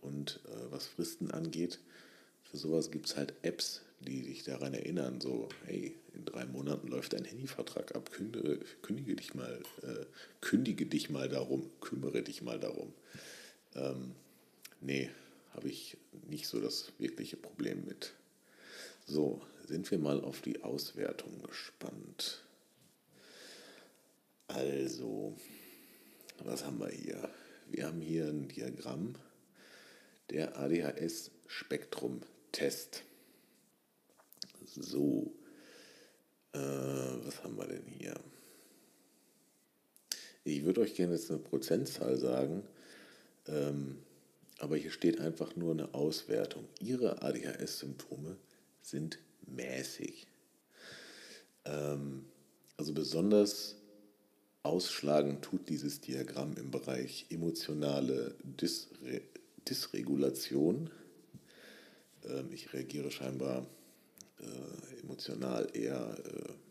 Und 0.00 0.40
äh, 0.46 0.70
was 0.70 0.86
Fristen 0.86 1.30
angeht, 1.30 1.78
für 2.42 2.56
sowas 2.56 2.90
gibt 2.90 3.06
es 3.06 3.16
halt 3.16 3.34
Apps, 3.42 3.82
die 4.00 4.22
dich 4.22 4.44
daran 4.44 4.72
erinnern, 4.74 5.20
so, 5.20 5.48
hey, 5.66 5.94
in 6.14 6.24
drei 6.24 6.46
Monaten 6.46 6.88
läuft 6.88 7.12
dein 7.12 7.24
Handyvertrag 7.24 7.94
ab, 7.94 8.10
kündige, 8.10 8.60
kündige 8.82 9.14
dich 9.14 9.34
mal, 9.34 9.62
äh, 9.82 10.06
kündige 10.40 10.86
dich 10.86 11.10
mal 11.10 11.28
darum, 11.28 11.70
kümmere 11.80 12.22
dich 12.22 12.42
mal 12.42 12.58
darum. 12.58 12.92
Ähm, 13.74 14.14
nee, 14.80 15.10
habe 15.52 15.68
ich 15.68 15.96
nicht 16.28 16.46
so 16.46 16.60
das 16.60 16.92
wirkliche 16.98 17.36
Problem 17.36 17.84
mit. 17.84 18.14
So, 19.06 19.42
sind 19.66 19.90
wir 19.90 19.98
mal 19.98 20.20
auf 20.22 20.40
die 20.40 20.62
Auswertung 20.62 21.42
gespannt. 21.42 22.42
Also, 24.54 25.36
was 26.42 26.64
haben 26.64 26.80
wir 26.80 26.88
hier? 26.88 27.28
Wir 27.68 27.86
haben 27.86 28.00
hier 28.00 28.26
ein 28.26 28.48
Diagramm 28.48 29.14
der 30.30 30.58
ADHS-Spektrum-Test. 30.58 33.04
So, 34.74 35.32
äh, 36.52 36.58
was 36.58 37.44
haben 37.44 37.56
wir 37.58 37.68
denn 37.68 37.86
hier? 37.86 38.18
Ich 40.42 40.64
würde 40.64 40.80
euch 40.80 40.96
gerne 40.96 41.14
jetzt 41.14 41.30
eine 41.30 41.38
Prozentzahl 41.38 42.16
sagen, 42.16 42.64
ähm, 43.46 44.02
aber 44.58 44.76
hier 44.76 44.90
steht 44.90 45.20
einfach 45.20 45.54
nur 45.54 45.74
eine 45.74 45.94
Auswertung. 45.94 46.66
Ihre 46.80 47.22
ADHS-Symptome 47.22 48.36
sind 48.82 49.20
mäßig. 49.46 50.26
Ähm, 51.64 52.24
also 52.76 52.92
besonders 52.92 53.76
ausschlagen 54.62 55.40
tut 55.40 55.68
dieses 55.68 56.00
Diagramm 56.00 56.56
im 56.56 56.70
Bereich 56.70 57.26
emotionale 57.30 58.34
Dysre 58.42 59.22
Dysregulation. 59.68 60.90
Ähm, 62.24 62.50
ich 62.52 62.72
reagiere 62.72 63.10
scheinbar 63.10 63.66
äh, 64.40 65.00
emotional 65.02 65.68
eher, 65.74 66.16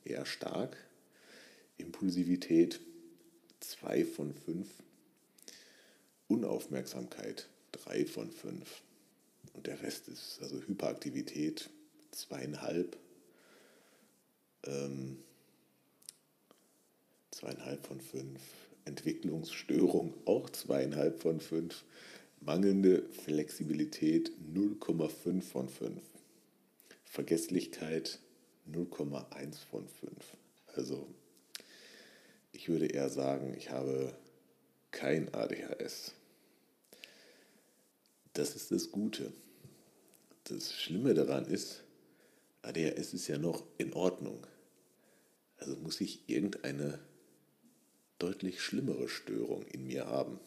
äh, 0.05 0.11
eher 0.11 0.25
stark. 0.25 0.75
Impulsivität 1.77 2.79
2 3.59 4.05
von 4.05 4.33
5. 4.33 4.67
Unaufmerksamkeit 6.27 7.47
3 7.71 8.05
von 8.05 8.31
5. 8.31 8.81
Und 9.53 9.67
der 9.67 9.81
Rest 9.81 10.07
ist 10.07 10.39
also 10.41 10.61
Hyperaktivität 10.61 11.69
zweieinhalb. 12.11 12.97
Ähm, 14.65 15.17
zweieinhalb 17.39 17.85
von 17.85 18.01
fünf. 18.01 18.41
Entwicklungsstörung 18.85 20.13
auch 20.25 20.49
zweieinhalb 20.49 21.21
von 21.21 21.39
fünf. 21.39 21.85
Mangelnde 22.41 23.03
Flexibilität 23.11 24.31
0,5 24.53 25.41
von 25.41 25.69
5. 25.69 26.01
Vergesslichkeit 27.05 28.19
0,1 28.71 29.57
von 29.69 29.87
5. 29.87 30.11
Also 30.75 31.07
ich 32.51 32.69
würde 32.69 32.87
eher 32.87 33.09
sagen, 33.09 33.53
ich 33.57 33.71
habe 33.71 34.13
kein 34.91 35.33
ADHS. 35.33 36.13
Das 38.33 38.55
ist 38.55 38.71
das 38.71 38.91
Gute. 38.91 39.31
Das 40.45 40.73
Schlimme 40.73 41.13
daran 41.13 41.45
ist, 41.45 41.83
ADHS 42.63 43.13
ist 43.13 43.27
ja 43.27 43.37
noch 43.37 43.63
in 43.77 43.93
Ordnung. 43.93 44.45
Also 45.57 45.75
muss 45.77 45.99
ich 45.99 46.29
irgendeine 46.29 46.99
deutlich 48.19 48.61
schlimmere 48.61 49.09
Störung 49.09 49.63
in 49.63 49.87
mir 49.87 50.05
haben. 50.05 50.39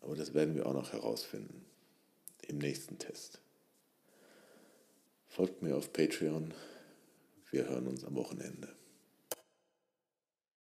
Aber 0.00 0.14
das 0.14 0.34
werden 0.34 0.54
wir 0.54 0.66
auch 0.66 0.74
noch 0.74 0.92
herausfinden 0.92 1.64
im 2.46 2.58
nächsten 2.58 2.98
Test. 2.98 3.40
Folgt 5.28 5.62
mir 5.62 5.76
auf 5.76 5.92
Patreon. 5.92 6.52
Wir 7.50 7.68
hören 7.68 7.86
uns 7.86 8.04
am 8.04 8.14
Wochenende. 8.14 8.68